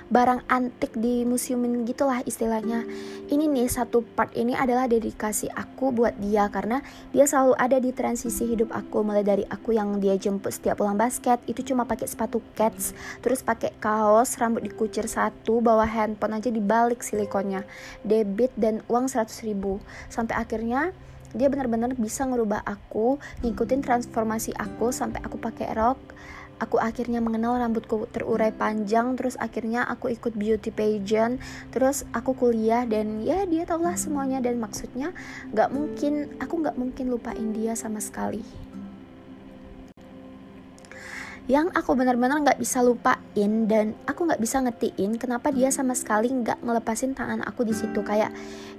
barang 0.10 0.42
antik 0.50 0.98
di 0.98 1.22
museum 1.22 1.62
gitulah 1.86 2.26
istilahnya. 2.26 2.82
Ini 3.30 3.46
nih 3.46 3.70
satu 3.70 4.02
part 4.02 4.34
ini 4.34 4.58
adalah 4.58 4.90
dedikasi 4.90 5.54
aku 5.54 5.94
buat 5.94 6.18
dia 6.18 6.50
karena 6.50 6.82
dia 7.14 7.30
selalu 7.30 7.54
ada 7.62 7.78
di 7.78 7.94
transisi 7.94 8.50
hidup 8.50 8.74
aku 8.74 9.06
mulai 9.06 9.22
dari 9.22 9.46
aku 9.46 9.78
yang 9.78 10.02
dia 10.02 10.18
jemput 10.18 10.50
setiap 10.50 10.82
pulang 10.82 10.98
basket 10.98 11.38
itu 11.46 11.62
cuma 11.62 11.86
pakai 11.86 12.10
sepatu 12.10 12.42
cats 12.58 12.98
terus 13.22 13.46
pakai 13.46 13.70
kaos 13.78 14.34
rambut 14.42 14.66
dikucir 14.66 15.06
satu 15.06 15.62
bawa 15.62 15.86
handphone 15.86 16.42
aja 16.42 16.50
dibalik 16.50 17.06
silikonnya 17.06 17.62
debit 18.02 18.50
dan 18.58 18.82
uang 18.90 19.06
100 19.06 19.30
ribu. 19.46 19.78
Sampai 20.10 20.42
akhirnya 20.42 20.90
dia 21.38 21.46
benar-benar 21.46 21.94
bisa 21.94 22.26
ngerubah 22.26 22.66
aku 22.66 23.22
ngikutin 23.46 23.86
transformasi 23.86 24.58
aku 24.58 24.90
sampai 24.90 25.22
aku 25.22 25.38
pakai 25.38 25.70
rok 25.78 26.02
aku 26.60 26.78
akhirnya 26.78 27.24
mengenal 27.24 27.56
rambutku 27.58 28.06
terurai 28.12 28.52
panjang 28.52 29.16
terus 29.16 29.40
akhirnya 29.40 29.88
aku 29.88 30.12
ikut 30.12 30.36
beauty 30.36 30.70
pageant 30.70 31.40
terus 31.72 32.04
aku 32.12 32.36
kuliah 32.36 32.84
dan 32.84 33.24
ya 33.24 33.48
dia 33.48 33.64
tahulah 33.64 33.96
semuanya 33.96 34.44
dan 34.44 34.60
maksudnya 34.60 35.16
nggak 35.56 35.72
mungkin 35.72 36.36
aku 36.38 36.54
nggak 36.60 36.76
mungkin 36.78 37.06
lupain 37.10 37.56
dia 37.56 37.74
sama 37.74 38.04
sekali 38.04 38.69
yang 41.50 41.74
aku 41.74 41.98
benar-benar 41.98 42.46
nggak 42.46 42.62
bisa 42.62 42.86
lupain 42.86 43.66
dan 43.66 43.98
aku 44.06 44.30
nggak 44.30 44.38
bisa 44.38 44.62
ngetiin 44.62 45.18
kenapa 45.18 45.50
dia 45.50 45.74
sama 45.74 45.98
sekali 45.98 46.30
nggak 46.30 46.62
ngelepasin 46.62 47.18
tangan 47.18 47.42
aku 47.42 47.66
di 47.66 47.74
situ. 47.74 48.06
Kayak 48.06 48.30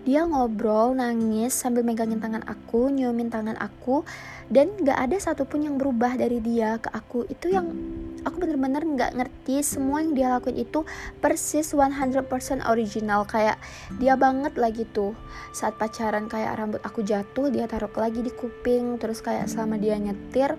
dia 0.06 0.22
ngobrol 0.22 0.94
nangis 0.94 1.50
sambil 1.50 1.82
megangin 1.82 2.22
tangan 2.22 2.46
aku 2.46 2.94
nyiumin 2.94 3.26
tangan 3.26 3.58
aku 3.58 4.06
dan 4.54 4.70
nggak 4.78 4.94
ada 5.02 5.18
satupun 5.18 5.66
yang 5.66 5.82
berubah 5.82 6.14
dari 6.14 6.38
dia 6.38 6.78
ke 6.78 6.94
aku. 6.94 7.26
Itu 7.26 7.50
yang 7.50 7.74
aku 8.22 8.38
benar-benar 8.38 8.86
nggak 8.86 9.18
ngerti. 9.18 9.66
Semua 9.66 10.06
yang 10.06 10.14
dia 10.14 10.30
lakuin 10.30 10.62
itu 10.62 10.86
persis 11.18 11.74
100% 11.74 12.22
original. 12.70 13.26
Kayak 13.26 13.58
dia 13.98 14.14
banget 14.14 14.54
lagi 14.54 14.86
tuh 14.86 15.18
saat 15.50 15.74
pacaran 15.74 16.30
kayak 16.30 16.54
rambut 16.54 16.78
aku 16.86 17.02
jatuh 17.02 17.50
dia 17.50 17.66
taruh 17.66 17.90
lagi 17.98 18.22
di 18.22 18.30
kuping 18.30 18.94
terus 19.02 19.18
kayak 19.18 19.50
selama 19.50 19.74
dia 19.74 19.98
nyetir 19.98 20.54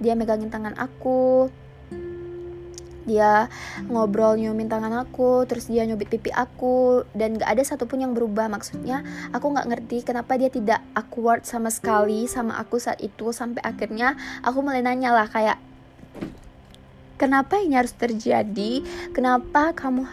dia 0.00 0.16
megangin 0.16 0.48
tangan 0.48 0.74
aku. 0.80 1.52
Dia 3.08 3.48
ngobrol 3.88 4.36
nyumin 4.36 4.68
tangan 4.68 4.92
aku 4.92 5.48
terus 5.48 5.66
dia 5.66 5.82
nyubit 5.88 6.12
pipi 6.12 6.28
aku 6.30 7.04
dan 7.16 7.36
gak 7.36 7.56
ada 7.56 7.62
satupun 7.64 8.00
yang 8.00 8.12
berubah. 8.16 8.48
Maksudnya 8.48 9.04
aku 9.32 9.52
gak 9.52 9.68
ngerti 9.68 10.04
kenapa 10.04 10.40
dia 10.40 10.48
tidak 10.48 10.80
awkward 10.96 11.44
sama 11.44 11.68
sekali 11.68 12.24
sama 12.24 12.56
aku 12.60 12.80
saat 12.80 13.00
itu 13.00 13.32
sampai 13.32 13.60
akhirnya 13.64 14.16
aku 14.44 14.64
mulai 14.64 14.84
nanya 14.84 15.12
lah 15.12 15.28
kayak 15.28 15.60
kenapa 17.20 17.60
ini 17.60 17.76
harus 17.76 17.92
terjadi? 17.92 18.80
Kenapa 19.12 19.76
kamu 19.76 20.08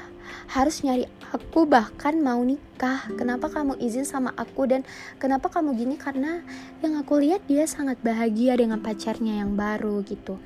harus 0.52 0.84
nyari 0.84 1.06
aku 1.34 1.68
bahkan 1.68 2.16
mau 2.20 2.40
nikah. 2.44 3.10
Kenapa 3.16 3.52
kamu 3.52 3.80
izin 3.82 4.08
sama 4.08 4.32
aku 4.36 4.68
dan 4.70 4.82
kenapa 5.20 5.52
kamu 5.52 5.76
gini? 5.76 5.96
Karena 6.00 6.44
yang 6.80 7.00
aku 7.00 7.20
lihat 7.20 7.44
dia 7.50 7.68
sangat 7.68 8.00
bahagia 8.00 8.56
dengan 8.56 8.80
pacarnya 8.80 9.44
yang 9.44 9.56
baru 9.58 10.04
gitu. 10.08 10.40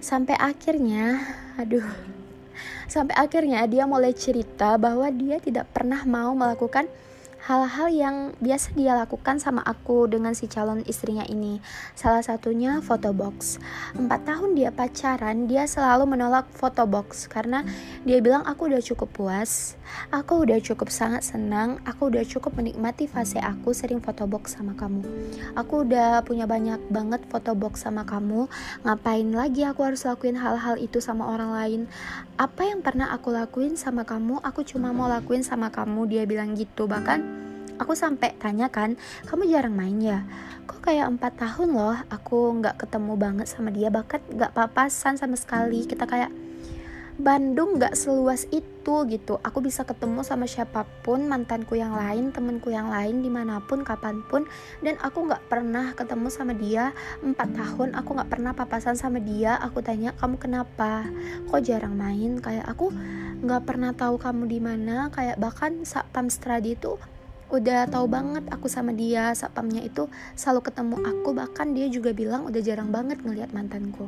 Sampai 0.00 0.34
akhirnya 0.40 1.20
aduh 1.60 1.84
sampai 2.90 3.14
akhirnya 3.14 3.62
dia 3.70 3.86
mulai 3.86 4.10
cerita 4.10 4.74
bahwa 4.74 5.06
dia 5.14 5.38
tidak 5.38 5.70
pernah 5.70 6.02
mau 6.02 6.34
melakukan 6.34 6.90
hal-hal 7.50 7.90
yang 7.90 8.16
biasa 8.38 8.78
dia 8.78 8.94
lakukan 8.94 9.42
sama 9.42 9.58
aku 9.66 10.06
dengan 10.06 10.38
si 10.38 10.46
calon 10.46 10.86
istrinya 10.86 11.26
ini. 11.26 11.58
Salah 11.98 12.22
satunya 12.22 12.78
foto 12.78 13.10
box. 13.10 13.58
Empat 13.98 14.22
tahun 14.22 14.54
dia 14.54 14.70
pacaran, 14.70 15.50
dia 15.50 15.66
selalu 15.66 16.14
menolak 16.14 16.46
foto 16.54 16.86
box 16.86 17.26
karena 17.26 17.66
dia 18.06 18.22
bilang 18.22 18.46
aku 18.46 18.70
udah 18.70 18.78
cukup 18.78 19.10
puas, 19.10 19.74
aku 20.14 20.46
udah 20.46 20.62
cukup 20.62 20.94
sangat 20.94 21.26
senang, 21.26 21.82
aku 21.82 22.14
udah 22.14 22.22
cukup 22.22 22.54
menikmati 22.54 23.10
fase 23.10 23.42
aku 23.42 23.74
sering 23.74 23.98
foto 23.98 24.30
box 24.30 24.54
sama 24.54 24.78
kamu. 24.78 25.02
Aku 25.58 25.82
udah 25.82 26.22
punya 26.22 26.46
banyak 26.46 26.78
banget 26.86 27.26
foto 27.26 27.58
box 27.58 27.82
sama 27.82 28.06
kamu, 28.06 28.46
ngapain 28.86 29.26
lagi 29.34 29.66
aku 29.66 29.90
harus 29.90 30.06
lakuin 30.06 30.38
hal-hal 30.38 30.78
itu 30.78 31.02
sama 31.02 31.26
orang 31.26 31.50
lain? 31.50 31.80
Apa 32.38 32.70
yang 32.70 32.78
pernah 32.78 33.10
aku 33.10 33.34
lakuin 33.34 33.74
sama 33.74 34.06
kamu, 34.06 34.38
aku 34.38 34.62
cuma 34.62 34.94
mau 34.94 35.10
lakuin 35.10 35.42
sama 35.42 35.74
kamu, 35.74 36.06
dia 36.06 36.22
bilang 36.30 36.54
gitu. 36.54 36.86
Bahkan 36.86 37.39
aku 37.80 37.96
sampai 37.96 38.36
tanya 38.36 38.68
kan 38.68 39.00
kamu 39.24 39.48
jarang 39.48 39.72
main 39.72 39.96
ya? 39.98 40.28
Kok 40.68 40.84
kayak 40.84 41.08
empat 41.16 41.40
tahun 41.40 41.72
loh 41.72 41.96
aku 42.12 42.60
nggak 42.60 42.76
ketemu 42.84 43.12
banget 43.16 43.48
sama 43.48 43.72
dia 43.72 43.88
bahkan 43.88 44.20
nggak 44.28 44.52
papasan 44.52 45.16
sama 45.16 45.40
sekali. 45.40 45.88
Kita 45.88 46.04
kayak 46.04 46.30
Bandung 47.20 47.76
gak 47.76 48.00
seluas 48.00 48.48
itu 48.48 49.04
gitu. 49.04 49.36
Aku 49.44 49.60
bisa 49.60 49.84
ketemu 49.84 50.24
sama 50.24 50.48
siapa 50.48 50.88
pun 51.04 51.28
Mantanku 51.28 51.76
yang 51.76 51.92
lain, 51.92 52.32
temenku 52.32 52.72
yang 52.72 52.88
lain 52.88 53.20
Di 53.20 53.28
mana 53.28 53.60
pun, 53.60 53.84
kapan 53.84 54.24
pun. 54.24 54.48
Dan 54.80 54.96
aku 55.04 55.28
gak 55.28 55.44
pernah 55.52 55.92
ketemu 55.92 56.32
sama 56.32 56.56
dia 56.56 56.96
Empat 57.20 57.52
tahun. 57.52 57.92
Aku 57.92 58.16
gak 58.16 58.32
pernah 58.32 58.56
papasan 58.56 58.96
sama 58.96 59.20
dia. 59.20 59.60
Aku 59.60 59.84
tanya 59.84 60.16
kamu 60.16 60.40
kenapa? 60.40 61.04
Kok 61.52 61.60
jarang 61.60 61.92
main? 61.92 62.40
Kayak 62.40 62.72
aku 62.72 62.88
gak 63.44 63.68
pernah 63.68 63.92
tahu 63.92 64.16
kamu 64.16 64.48
di 64.48 64.58
mana. 64.64 65.12
Kayak 65.12 65.36
bahkan 65.36 65.84
saat 65.84 66.08
Pam 66.16 66.32
Stradi 66.32 66.72
itu 66.72 66.96
udah 67.50 67.90
tahu 67.90 68.06
banget 68.06 68.46
aku 68.48 68.70
sama 68.70 68.94
dia 68.94 69.34
satpamnya 69.34 69.82
itu 69.82 70.06
selalu 70.38 70.70
ketemu 70.70 70.96
aku 71.02 71.30
bahkan 71.34 71.74
dia 71.74 71.90
juga 71.90 72.14
bilang 72.14 72.46
udah 72.46 72.62
jarang 72.62 72.94
banget 72.94 73.18
ngelihat 73.26 73.50
mantanku. 73.50 74.06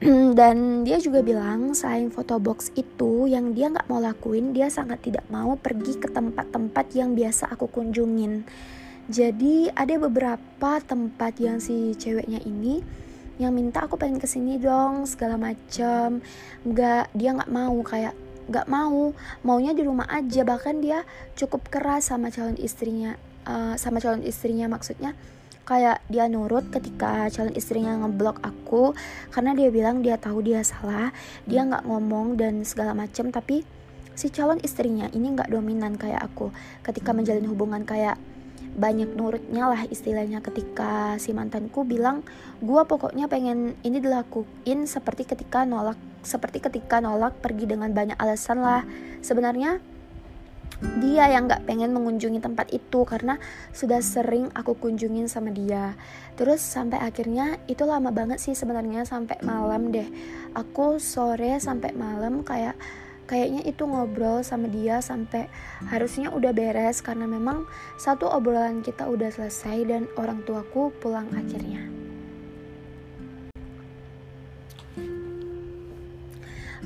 Dan 0.38 0.82
dia 0.82 0.96
juga 0.98 1.20
bilang 1.20 1.76
selain 1.76 2.10
foto 2.10 2.40
box 2.42 2.74
itu 2.74 3.30
yang 3.30 3.52
dia 3.54 3.68
nggak 3.68 3.86
mau 3.86 4.00
lakuin 4.00 4.50
dia 4.50 4.72
sangat 4.72 5.04
tidak 5.04 5.28
mau 5.30 5.54
pergi 5.60 6.00
ke 6.00 6.08
tempat-tempat 6.08 6.86
yang 6.96 7.14
biasa 7.14 7.52
aku 7.52 7.70
kunjungin. 7.70 8.42
Jadi 9.10 9.70
ada 9.74 9.94
beberapa 9.98 10.78
tempat 10.82 11.36
yang 11.42 11.58
si 11.58 11.98
ceweknya 11.98 12.40
ini 12.46 12.80
yang 13.40 13.56
minta 13.56 13.88
aku 13.88 13.96
pengen 13.96 14.20
ke 14.20 14.28
sini 14.28 14.60
dong 14.60 15.08
segala 15.08 15.40
macam 15.40 16.20
nggak 16.62 17.08
dia 17.16 17.32
nggak 17.32 17.48
mau 17.48 17.80
kayak 17.80 18.12
gak 18.50 18.66
mau. 18.66 19.14
Maunya 19.46 19.72
di 19.72 19.86
rumah 19.86 20.10
aja. 20.10 20.42
Bahkan 20.42 20.82
dia 20.82 21.06
cukup 21.38 21.70
keras 21.70 22.10
sama 22.10 22.28
calon 22.34 22.58
istrinya. 22.58 23.14
Uh, 23.46 23.78
sama 23.78 24.02
calon 24.02 24.26
istrinya. 24.26 24.66
Maksudnya 24.66 25.14
kayak 25.64 26.02
dia 26.10 26.26
nurut 26.26 26.66
ketika 26.74 27.30
calon 27.30 27.54
istrinya 27.54 27.94
ngeblok 28.02 28.42
aku. 28.42 28.92
Karena 29.30 29.54
dia 29.54 29.70
bilang 29.70 30.02
dia 30.02 30.18
tahu 30.18 30.42
dia 30.42 30.66
salah. 30.66 31.14
Dia 31.46 31.62
nggak 31.62 31.86
ngomong 31.86 32.34
dan 32.34 32.66
segala 32.66 32.92
macem. 32.92 33.30
Tapi 33.30 33.62
si 34.18 34.28
calon 34.28 34.58
istrinya 34.60 35.06
ini 35.14 35.32
nggak 35.32 35.48
dominan 35.48 35.94
kayak 35.94 36.20
aku. 36.20 36.50
Ketika 36.82 37.14
menjalin 37.14 37.46
hubungan 37.46 37.86
kayak 37.86 38.18
banyak 38.70 39.14
nurutnya 39.18 39.66
lah 39.70 39.82
istilahnya. 39.86 40.42
Ketika 40.42 41.18
si 41.18 41.34
mantanku 41.34 41.82
bilang 41.82 42.22
gua 42.62 42.86
pokoknya 42.86 43.26
pengen 43.26 43.74
ini 43.82 43.98
dilakuin 43.98 44.86
seperti 44.86 45.26
ketika 45.26 45.66
nolak 45.66 45.98
seperti 46.20 46.60
ketika 46.60 47.00
nolak 47.00 47.38
pergi 47.40 47.68
dengan 47.68 47.92
banyak 47.92 48.16
alasan 48.16 48.60
lah. 48.60 48.84
Sebenarnya 49.20 49.80
dia 50.80 51.28
yang 51.28 51.44
gak 51.44 51.68
pengen 51.68 51.92
mengunjungi 51.92 52.40
tempat 52.40 52.72
itu 52.72 53.04
karena 53.04 53.36
sudah 53.76 54.00
sering 54.00 54.48
aku 54.56 54.72
kunjungin 54.80 55.28
sama 55.28 55.52
dia. 55.52 55.92
Terus 56.40 56.64
sampai 56.64 57.04
akhirnya 57.04 57.60
itu 57.68 57.84
lama 57.84 58.08
banget 58.08 58.40
sih 58.40 58.56
sebenarnya 58.56 59.04
sampai 59.04 59.36
malam 59.44 59.92
deh. 59.92 60.08
Aku 60.56 60.96
sore 60.96 61.60
sampai 61.60 61.92
malam 61.92 62.40
kayak 62.40 62.80
kayaknya 63.28 63.62
itu 63.68 63.86
ngobrol 63.86 64.40
sama 64.42 64.66
dia 64.66 64.98
sampai 65.04 65.46
harusnya 65.86 66.32
udah 66.32 66.50
beres 66.50 67.04
karena 67.04 67.28
memang 67.28 67.68
satu 68.00 68.26
obrolan 68.26 68.80
kita 68.82 69.06
udah 69.06 69.30
selesai 69.30 69.84
dan 69.86 70.02
orang 70.16 70.40
tuaku 70.48 70.90
pulang 70.98 71.28
akhirnya. 71.36 72.09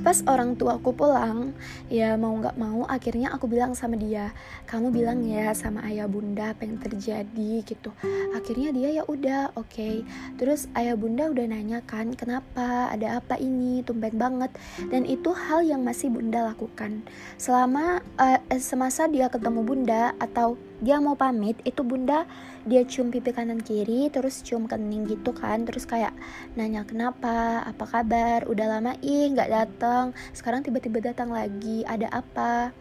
Pas 0.03 0.19
orang 0.27 0.59
tuaku 0.59 0.91
pulang 0.97 1.55
ya 1.87 2.19
mau 2.19 2.35
nggak 2.35 2.57
mau 2.59 2.83
akhirnya 2.91 3.31
aku 3.31 3.47
bilang 3.47 3.77
sama 3.79 3.95
dia 3.95 4.35
kamu 4.65 4.91
bilang 4.91 5.23
ya 5.23 5.53
sama 5.53 5.85
ayah 5.87 6.09
bunda 6.09 6.51
apa 6.51 6.65
yang 6.67 6.81
terjadi 6.81 7.63
gitu. 7.63 7.93
Akhirnya 8.33 8.71
dia 8.73 8.89
ya 9.01 9.05
udah 9.05 9.55
oke. 9.55 9.71
Okay. 9.71 10.07
terus 10.41 10.67
ayah 10.75 10.97
bunda 10.97 11.29
udah 11.29 11.45
nanya 11.47 11.79
kan 11.85 12.17
kenapa? 12.17 12.91
Ada 12.91 13.21
apa 13.21 13.37
ini? 13.39 13.85
Tumben 13.85 14.17
banget. 14.17 14.51
Dan 14.89 15.05
itu 15.05 15.31
hal 15.35 15.67
yang 15.67 15.85
masih 15.85 16.11
bunda 16.11 16.43
lakukan. 16.43 17.05
Selama 17.37 18.01
uh, 18.17 18.41
semasa 18.57 19.07
dia 19.11 19.29
ketemu 19.29 19.61
bunda 19.63 20.17
atau 20.19 20.57
dia 20.83 20.99
mau 20.99 21.15
pamit 21.15 21.59
itu 21.63 21.87
bunda 21.87 22.27
dia 22.65 22.83
cium 22.89 23.13
pipi 23.13 23.31
kanan 23.31 23.61
kiri 23.61 24.09
terus 24.09 24.41
cium 24.41 24.65
kening 24.65 25.05
gitu 25.05 25.37
kan 25.37 25.69
terus 25.69 25.85
kayak 25.85 26.17
nanya 26.57 26.83
kenapa? 26.89 27.61
Apa 27.69 27.85
kabar? 27.85 28.49
Udah 28.49 28.67
lama? 28.67 28.97
Ih 29.05 29.29
nggak 29.31 29.51
datang 29.53 30.17
sekarang 30.33 30.65
tiba-tiba 30.65 31.13
datang 31.13 31.29
lagi. 31.29 31.85
Ada 31.85 32.09
apa? 32.09 32.73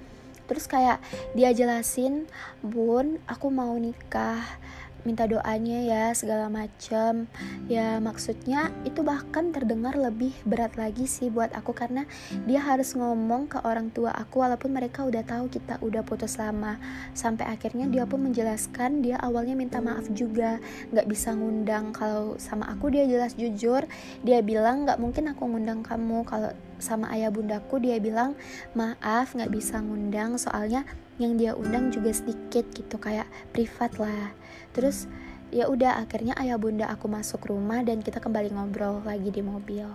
Terus 0.48 0.68
kayak 0.68 1.04
dia 1.36 1.52
jelasin 1.52 2.28
bun 2.64 3.20
aku 3.28 3.52
mau 3.52 3.76
nikah 3.76 4.44
minta 5.04 5.28
doanya 5.28 5.80
ya 5.84 6.04
segala 6.16 6.48
macam 6.48 7.28
ya 7.68 8.00
maksudnya 8.00 8.72
itu 8.84 9.06
bahkan 9.06 9.52
terdengar 9.56 9.96
lebih 9.96 10.32
berat 10.48 10.76
lagi 10.76 11.06
sih 11.06 11.30
buat 11.30 11.54
aku 11.56 11.76
karena 11.76 12.04
dia 12.48 12.60
harus 12.64 12.96
ngomong 12.96 13.48
ke 13.48 13.60
orang 13.64 13.92
tua 13.92 14.12
aku 14.16 14.44
walaupun 14.44 14.74
mereka 14.76 15.06
udah 15.06 15.24
tahu 15.24 15.48
kita 15.48 15.80
udah 15.80 16.02
putus 16.04 16.36
lama. 16.40 16.78
Sampai 17.14 17.48
akhirnya 17.48 17.88
dia 17.88 18.04
pun 18.04 18.24
menjelaskan 18.24 19.04
dia 19.04 19.20
awalnya 19.20 19.54
minta 19.54 19.80
maaf 19.84 20.08
juga 20.12 20.58
nggak 20.92 21.08
bisa 21.08 21.36
ngundang. 21.36 21.92
Kalau 21.96 22.36
sama 22.40 22.70
aku 22.72 22.94
dia 22.94 23.08
jelas 23.08 23.36
jujur 23.36 23.86
dia 24.22 24.40
bilang 24.42 24.88
nggak 24.88 25.00
mungkin 25.00 25.32
aku 25.32 25.44
ngundang 25.48 25.82
kamu. 25.82 26.26
Kalau 26.28 26.52
sama 26.82 27.12
ayah 27.16 27.32
bundaku 27.32 27.80
dia 27.80 27.98
bilang 27.98 28.36
maaf 28.76 29.34
nggak 29.34 29.52
bisa 29.52 29.80
ngundang. 29.80 30.36
Soalnya 30.36 30.88
yang 31.22 31.38
dia 31.38 31.54
undang 31.54 31.94
juga 31.94 32.10
sedikit 32.10 32.66
gitu 32.74 32.98
kayak 32.98 33.30
privat 33.54 33.94
lah 34.02 34.34
terus 34.74 35.06
ya 35.54 35.70
udah 35.70 36.02
akhirnya 36.02 36.34
ayah 36.42 36.58
bunda 36.58 36.90
aku 36.90 37.06
masuk 37.06 37.46
rumah 37.46 37.86
dan 37.86 38.02
kita 38.02 38.18
kembali 38.18 38.50
ngobrol 38.58 39.06
lagi 39.06 39.30
di 39.30 39.46
mobil. 39.46 39.86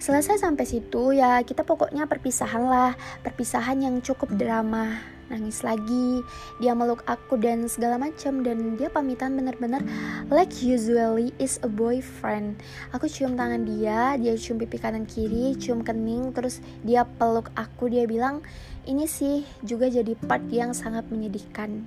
Selesai 0.00 0.40
sampai 0.40 0.64
situ 0.64 1.12
ya 1.12 1.44
kita 1.44 1.60
pokoknya 1.60 2.08
perpisahan 2.08 2.64
lah. 2.64 2.96
Perpisahan 3.20 3.84
yang 3.84 4.00
cukup 4.00 4.32
drama. 4.32 4.96
Nangis 5.28 5.60
lagi 5.60 6.24
dia 6.56 6.72
meluk 6.72 7.04
aku 7.04 7.36
dan 7.36 7.68
segala 7.68 8.00
macam. 8.00 8.40
Dan 8.40 8.80
dia 8.80 8.88
pamitan 8.88 9.36
bener-bener 9.36 9.84
like 10.32 10.56
usually 10.64 11.36
is 11.36 11.60
a 11.60 11.68
boyfriend. 11.68 12.56
Aku 12.96 13.12
cium 13.12 13.36
tangan 13.36 13.68
dia 13.68 14.16
dia 14.16 14.32
cium 14.40 14.56
pipi 14.56 14.80
kanan 14.80 15.04
kiri 15.04 15.52
cium 15.60 15.84
kening. 15.84 16.32
Terus 16.32 16.64
dia 16.80 17.04
peluk 17.04 17.52
aku 17.52 17.92
dia 17.92 18.08
bilang 18.08 18.40
ini 18.86 19.04
sih 19.04 19.44
juga 19.60 19.88
jadi 19.90 20.16
part 20.16 20.44
yang 20.48 20.72
sangat 20.72 21.08
menyedihkan. 21.12 21.84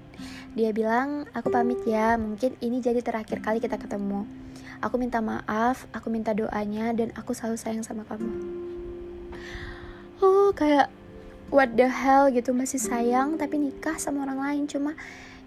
Dia 0.53 0.69
bilang, 0.69 1.25
aku 1.33 1.49
pamit 1.49 1.81
ya, 1.87 2.17
mungkin 2.19 2.53
ini 2.61 2.81
jadi 2.81 3.01
terakhir 3.01 3.41
kali 3.41 3.57
kita 3.57 3.81
ketemu. 3.81 4.25
Aku 4.83 5.01
minta 5.01 5.23
maaf, 5.23 5.89
aku 5.95 6.13
minta 6.13 6.35
doanya, 6.35 6.93
dan 6.93 7.09
aku 7.17 7.33
selalu 7.33 7.57
sayang 7.57 7.85
sama 7.87 8.05
kamu. 8.05 8.29
Oh, 10.21 10.53
kayak 10.53 10.93
what 11.53 11.77
the 11.77 11.85
hell 11.85 12.33
gitu 12.33 12.49
masih 12.49 12.81
sayang 12.81 13.37
tapi 13.37 13.61
nikah 13.61 13.93
sama 14.01 14.25
orang 14.25 14.41
lain 14.41 14.63
cuma 14.65 14.97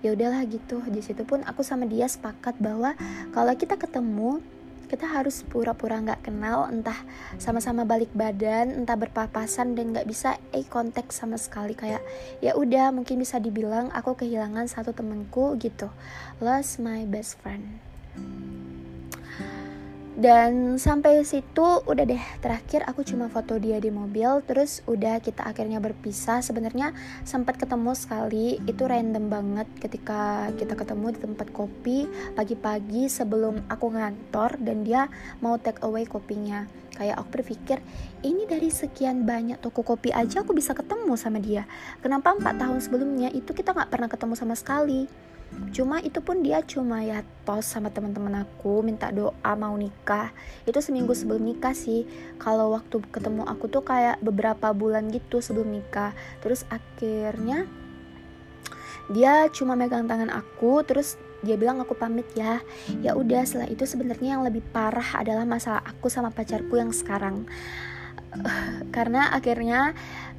ya 0.06 0.14
udahlah 0.14 0.46
gitu 0.46 0.78
di 0.86 1.02
situ 1.02 1.26
pun 1.26 1.42
aku 1.42 1.66
sama 1.66 1.82
dia 1.82 2.06
sepakat 2.06 2.54
bahwa 2.62 2.94
kalau 3.34 3.50
kita 3.58 3.74
ketemu 3.74 4.38
kita 4.86 5.06
harus 5.06 5.42
pura-pura 5.42 5.98
nggak 5.98 6.30
kenal 6.30 6.70
entah 6.70 6.96
sama-sama 7.36 7.82
balik 7.82 8.10
badan 8.14 8.72
entah 8.72 8.94
berpapasan 8.94 9.74
dan 9.74 9.92
nggak 9.92 10.06
bisa 10.06 10.38
eye 10.54 10.66
contact 10.66 11.10
sama 11.10 11.36
sekali. 11.36 11.74
Kayak 11.74 12.02
ya 12.38 12.54
udah 12.54 12.94
mungkin 12.94 13.18
bisa 13.18 13.42
dibilang 13.42 13.90
aku 13.90 14.14
kehilangan 14.14 14.70
satu 14.70 14.94
temenku 14.94 15.58
gitu. 15.58 15.90
Lost 16.38 16.78
my 16.78 17.02
best 17.04 17.36
friend 17.42 17.82
dan 20.16 20.80
sampai 20.80 21.20
situ 21.28 21.84
udah 21.84 22.08
deh 22.08 22.24
terakhir 22.40 22.88
aku 22.88 23.04
cuma 23.04 23.28
foto 23.28 23.60
dia 23.60 23.76
di 23.76 23.92
mobil 23.92 24.40
terus 24.48 24.80
udah 24.88 25.20
kita 25.20 25.44
akhirnya 25.44 25.76
berpisah. 25.76 26.40
Sebenarnya 26.40 26.96
sempat 27.20 27.60
ketemu 27.60 27.92
sekali 27.92 28.56
itu 28.64 28.80
random 28.88 29.28
banget 29.28 29.68
ketika 29.76 30.48
kita 30.56 30.72
ketemu 30.72 31.12
di 31.12 31.18
tempat 31.20 31.48
kopi 31.52 32.08
pagi-pagi 32.32 33.12
sebelum 33.12 33.68
aku 33.68 33.92
ngantor 33.92 34.56
dan 34.56 34.88
dia 34.88 35.12
mau 35.44 35.60
take 35.60 35.84
away 35.84 36.08
kopinya. 36.08 36.64
Kayak 36.96 37.20
aku 37.20 37.28
berpikir 37.36 37.84
ini 38.24 38.48
dari 38.48 38.72
sekian 38.72 39.28
banyak 39.28 39.60
toko 39.60 39.84
kopi 39.84 40.16
aja 40.16 40.40
aku 40.40 40.56
bisa 40.56 40.72
ketemu 40.72 41.12
sama 41.20 41.44
dia. 41.44 41.68
Kenapa 42.00 42.32
empat 42.32 42.56
tahun 42.56 42.80
sebelumnya 42.80 43.28
itu 43.36 43.52
kita 43.52 43.76
nggak 43.76 43.92
pernah 43.92 44.08
ketemu 44.08 44.32
sama 44.32 44.56
sekali 44.56 45.25
cuma 45.72 46.04
itu 46.04 46.20
pun 46.20 46.44
dia 46.44 46.60
cuma 46.64 47.00
ya 47.00 47.24
post 47.48 47.72
sama 47.72 47.88
teman-teman 47.88 48.44
aku 48.44 48.84
minta 48.84 49.08
doa 49.08 49.52
mau 49.56 49.72
nikah. 49.78 50.34
Itu 50.68 50.82
seminggu 50.84 51.16
sebelum 51.16 51.44
nikah 51.44 51.72
sih. 51.72 52.04
Kalau 52.36 52.76
waktu 52.76 53.00
ketemu 53.08 53.46
aku 53.48 53.70
tuh 53.70 53.80
kayak 53.86 54.20
beberapa 54.20 54.74
bulan 54.76 55.08
gitu 55.08 55.40
sebelum 55.40 55.72
nikah. 55.72 56.12
Terus 56.44 56.68
akhirnya 56.68 57.64
dia 59.06 59.46
cuma 59.54 59.78
megang 59.78 60.10
tangan 60.10 60.34
aku 60.34 60.82
terus 60.82 61.14
dia 61.46 61.54
bilang 61.54 61.78
aku 61.78 61.94
pamit 61.94 62.26
ya. 62.34 62.60
Ya 63.00 63.14
udah 63.14 63.46
setelah 63.46 63.70
itu 63.70 63.86
sebenarnya 63.86 64.36
yang 64.36 64.42
lebih 64.44 64.66
parah 64.74 65.22
adalah 65.22 65.46
masalah 65.46 65.80
aku 65.86 66.10
sama 66.10 66.34
pacarku 66.34 66.74
yang 66.76 66.90
sekarang. 66.90 67.46
Karena 68.96 69.30
akhirnya 69.32 69.94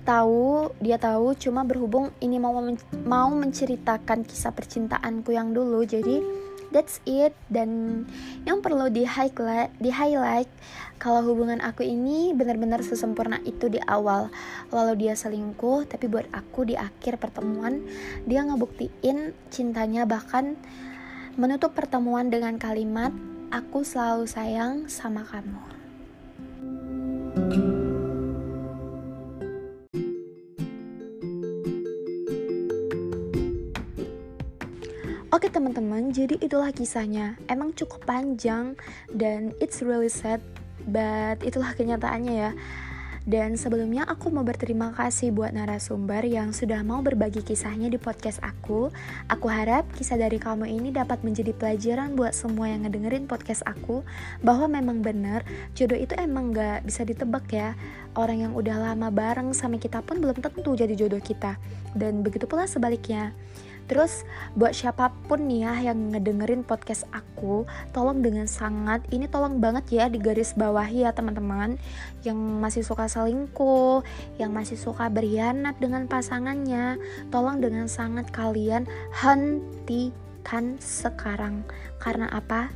tahu 0.07 0.71
dia 0.79 0.95
tahu 0.95 1.35
cuma 1.35 1.67
berhubung 1.67 2.15
ini 2.23 2.39
mau 2.39 2.55
men 2.63 2.79
mau 3.03 3.27
menceritakan 3.27 4.23
kisah 4.23 4.55
percintaanku 4.55 5.35
yang 5.35 5.51
dulu 5.51 5.83
jadi 5.83 6.23
that's 6.71 6.99
it. 7.07 7.35
Dan 7.51 8.03
yang 8.43 8.63
perlu 8.63 8.87
di 8.91 9.03
highlight 9.03 9.71
di 9.79 9.91
highlight 9.91 10.47
kalau 10.97 11.23
hubungan 11.27 11.59
aku 11.59 11.83
ini 11.83 12.31
benar-benar 12.31 12.81
sesempurna 12.83 13.43
itu 13.43 13.67
di 13.67 13.79
awal. 13.83 14.31
Lalu 14.71 15.07
dia 15.07 15.13
selingkuh 15.15 15.87
tapi 15.87 16.07
buat 16.07 16.27
aku 16.31 16.67
di 16.71 16.75
akhir 16.79 17.19
pertemuan 17.19 17.83
dia 18.23 18.43
ngebuktiin 18.47 19.35
cintanya 19.51 20.07
bahkan 20.07 20.55
menutup 21.37 21.75
pertemuan 21.77 22.33
dengan 22.33 22.57
kalimat 22.57 23.13
aku 23.53 23.85
selalu 23.85 24.25
sayang 24.25 24.89
sama 24.89 25.23
kamu. 25.23 25.63
thank 27.37 27.53
you 27.53 27.76
jadi 36.11 36.35
itulah 36.39 36.71
kisahnya. 36.75 37.39
Emang 37.47 37.71
cukup 37.75 38.03
panjang 38.07 38.75
dan 39.11 39.55
it's 39.63 39.79
really 39.83 40.11
sad, 40.11 40.43
but 40.87 41.39
itulah 41.43 41.71
kenyataannya 41.75 42.33
ya. 42.33 42.51
Dan 43.27 43.59
sebelumnya 43.59 44.07
aku 44.07 44.31
mau 44.31 44.47
berterima 44.47 44.95
kasih 44.95 45.35
buat 45.35 45.51
narasumber 45.51 46.23
yang 46.23 46.55
sudah 46.55 46.79
mau 46.79 47.03
berbagi 47.03 47.43
kisahnya 47.43 47.91
di 47.91 47.99
podcast 47.99 48.39
aku. 48.39 48.87
Aku 49.27 49.51
harap 49.51 49.83
kisah 49.99 50.15
dari 50.15 50.39
kamu 50.39 50.63
ini 50.63 50.95
dapat 50.95 51.27
menjadi 51.27 51.51
pelajaran 51.51 52.15
buat 52.15 52.31
semua 52.31 52.71
yang 52.71 52.87
ngedengerin 52.87 53.27
podcast 53.27 53.67
aku 53.67 54.07
bahwa 54.39 54.71
memang 54.71 55.03
benar 55.03 55.43
jodoh 55.75 55.99
itu 55.99 56.15
emang 56.15 56.55
gak 56.55 56.87
bisa 56.87 57.03
ditebak 57.03 57.51
ya. 57.51 57.75
Orang 58.15 58.47
yang 58.47 58.55
udah 58.55 58.95
lama 58.95 59.11
bareng 59.11 59.51
sama 59.51 59.75
kita 59.75 59.99
pun 60.07 60.23
belum 60.23 60.39
tentu 60.39 60.71
jadi 60.79 60.95
jodoh 60.95 61.19
kita. 61.19 61.59
Dan 61.91 62.23
begitu 62.23 62.47
pula 62.47 62.63
sebaliknya. 62.63 63.35
Terus 63.87 64.27
buat 64.53 64.75
siapa 64.75 65.15
pun 65.31 65.47
nih 65.47 65.63
ya 65.63 65.91
yang 65.91 66.11
ngedengerin 66.11 66.67
podcast 66.67 67.07
aku, 67.15 67.63
tolong 67.95 68.19
dengan 68.19 68.43
sangat 68.45 69.03
ini 69.15 69.31
tolong 69.31 69.63
banget 69.63 69.87
ya 69.87 70.05
di 70.11 70.19
garis 70.19 70.51
bawah 70.59 70.85
ya 70.85 71.15
teman-teman 71.15 71.79
yang 72.27 72.35
masih 72.35 72.83
suka 72.83 73.07
selingkuh, 73.07 74.03
yang 74.35 74.51
masih 74.51 74.75
suka 74.75 75.07
berkhianat 75.07 75.79
dengan 75.79 76.03
pasangannya, 76.11 76.99
tolong 77.31 77.63
dengan 77.63 77.87
sangat 77.87 78.27
kalian 78.35 78.83
hentikan 79.15 80.75
sekarang. 80.83 81.63
Karena 82.03 82.27
apa? 82.35 82.67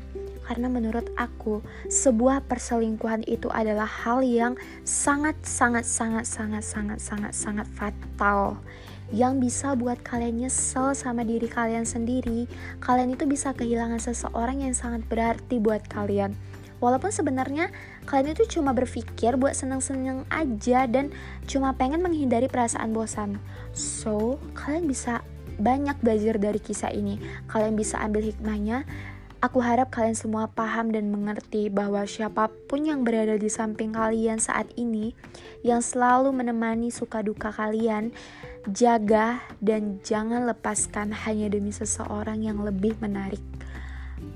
Karena 0.47 0.67
menurut 0.67 1.12
aku 1.15 1.63
sebuah 1.88 2.43
perselingkuhan 2.47 3.24
itu 3.28 3.47
adalah 3.52 3.88
hal 3.88 4.24
yang 4.24 4.56
sangat 4.88 5.36
sangat 5.43 5.84
sangat 5.88 6.28
sangat 6.28 6.63
sangat 6.63 7.00
sangat 7.00 7.32
sangat 7.36 7.67
fatal 7.71 8.60
yang 9.12 9.43
bisa 9.43 9.76
buat 9.76 10.00
kalian 10.02 10.47
nyesel 10.47 10.95
sama 10.95 11.28
diri 11.28 11.52
kalian 11.52 11.84
sendiri. 11.84 12.47
Kalian 12.80 13.13
itu 13.13 13.28
bisa 13.28 13.52
kehilangan 13.52 14.00
seseorang 14.00 14.63
yang 14.63 14.74
sangat 14.76 15.04
berarti 15.12 15.60
buat 15.60 15.84
kalian. 15.91 16.34
Walaupun 16.82 17.13
sebenarnya 17.13 17.69
kalian 18.10 18.34
itu 18.34 18.58
cuma 18.58 18.74
berpikir 18.74 19.38
buat 19.38 19.54
seneng-seneng 19.54 20.26
aja 20.34 20.89
dan 20.89 21.13
cuma 21.45 21.78
pengen 21.78 22.02
menghindari 22.02 22.50
perasaan 22.50 22.89
bosan. 22.89 23.38
So, 23.78 24.41
kalian 24.58 24.89
bisa 24.89 25.21
banyak 25.62 26.02
belajar 26.02 26.41
dari 26.41 26.58
kisah 26.58 26.89
ini. 26.89 27.21
Kalian 27.45 27.78
bisa 27.78 28.02
ambil 28.02 28.26
hikmahnya 28.26 28.89
Aku 29.41 29.58
harap 29.58 29.89
kalian 29.89 30.13
semua 30.13 30.45
paham 30.54 30.93
dan 30.93 31.10
mengerti 31.10 31.74
bahwa 31.74 32.06
siapa 32.06 32.54
pun 32.69 32.86
yang 32.86 33.02
berada 33.02 33.41
di 33.41 33.50
samping 33.50 33.89
kalian 33.89 34.38
saat 34.38 34.69
ini, 34.78 35.17
yang 35.65 35.82
selalu 35.82 36.30
menemani 36.30 36.93
suka 36.93 37.26
duka 37.26 37.50
kalian, 37.50 38.13
jaga 38.69 39.41
dan 39.58 39.97
jangan 40.06 40.45
lepaskan 40.45 41.10
hanya 41.26 41.50
demi 41.50 41.74
seseorang 41.74 42.45
yang 42.45 42.62
lebih 42.62 42.93
menarik. 43.02 43.41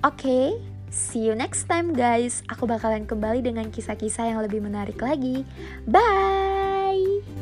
Oke, 0.01 0.25
okay, 0.25 0.45
see 0.89 1.29
you 1.29 1.37
next 1.37 1.69
time 1.69 1.93
guys. 1.93 2.41
Aku 2.49 2.65
bakalan 2.65 3.05
kembali 3.05 3.45
dengan 3.45 3.69
kisah-kisah 3.69 4.33
yang 4.33 4.41
lebih 4.41 4.65
menarik 4.65 4.97
lagi. 4.97 5.45
Bye. 5.85 7.34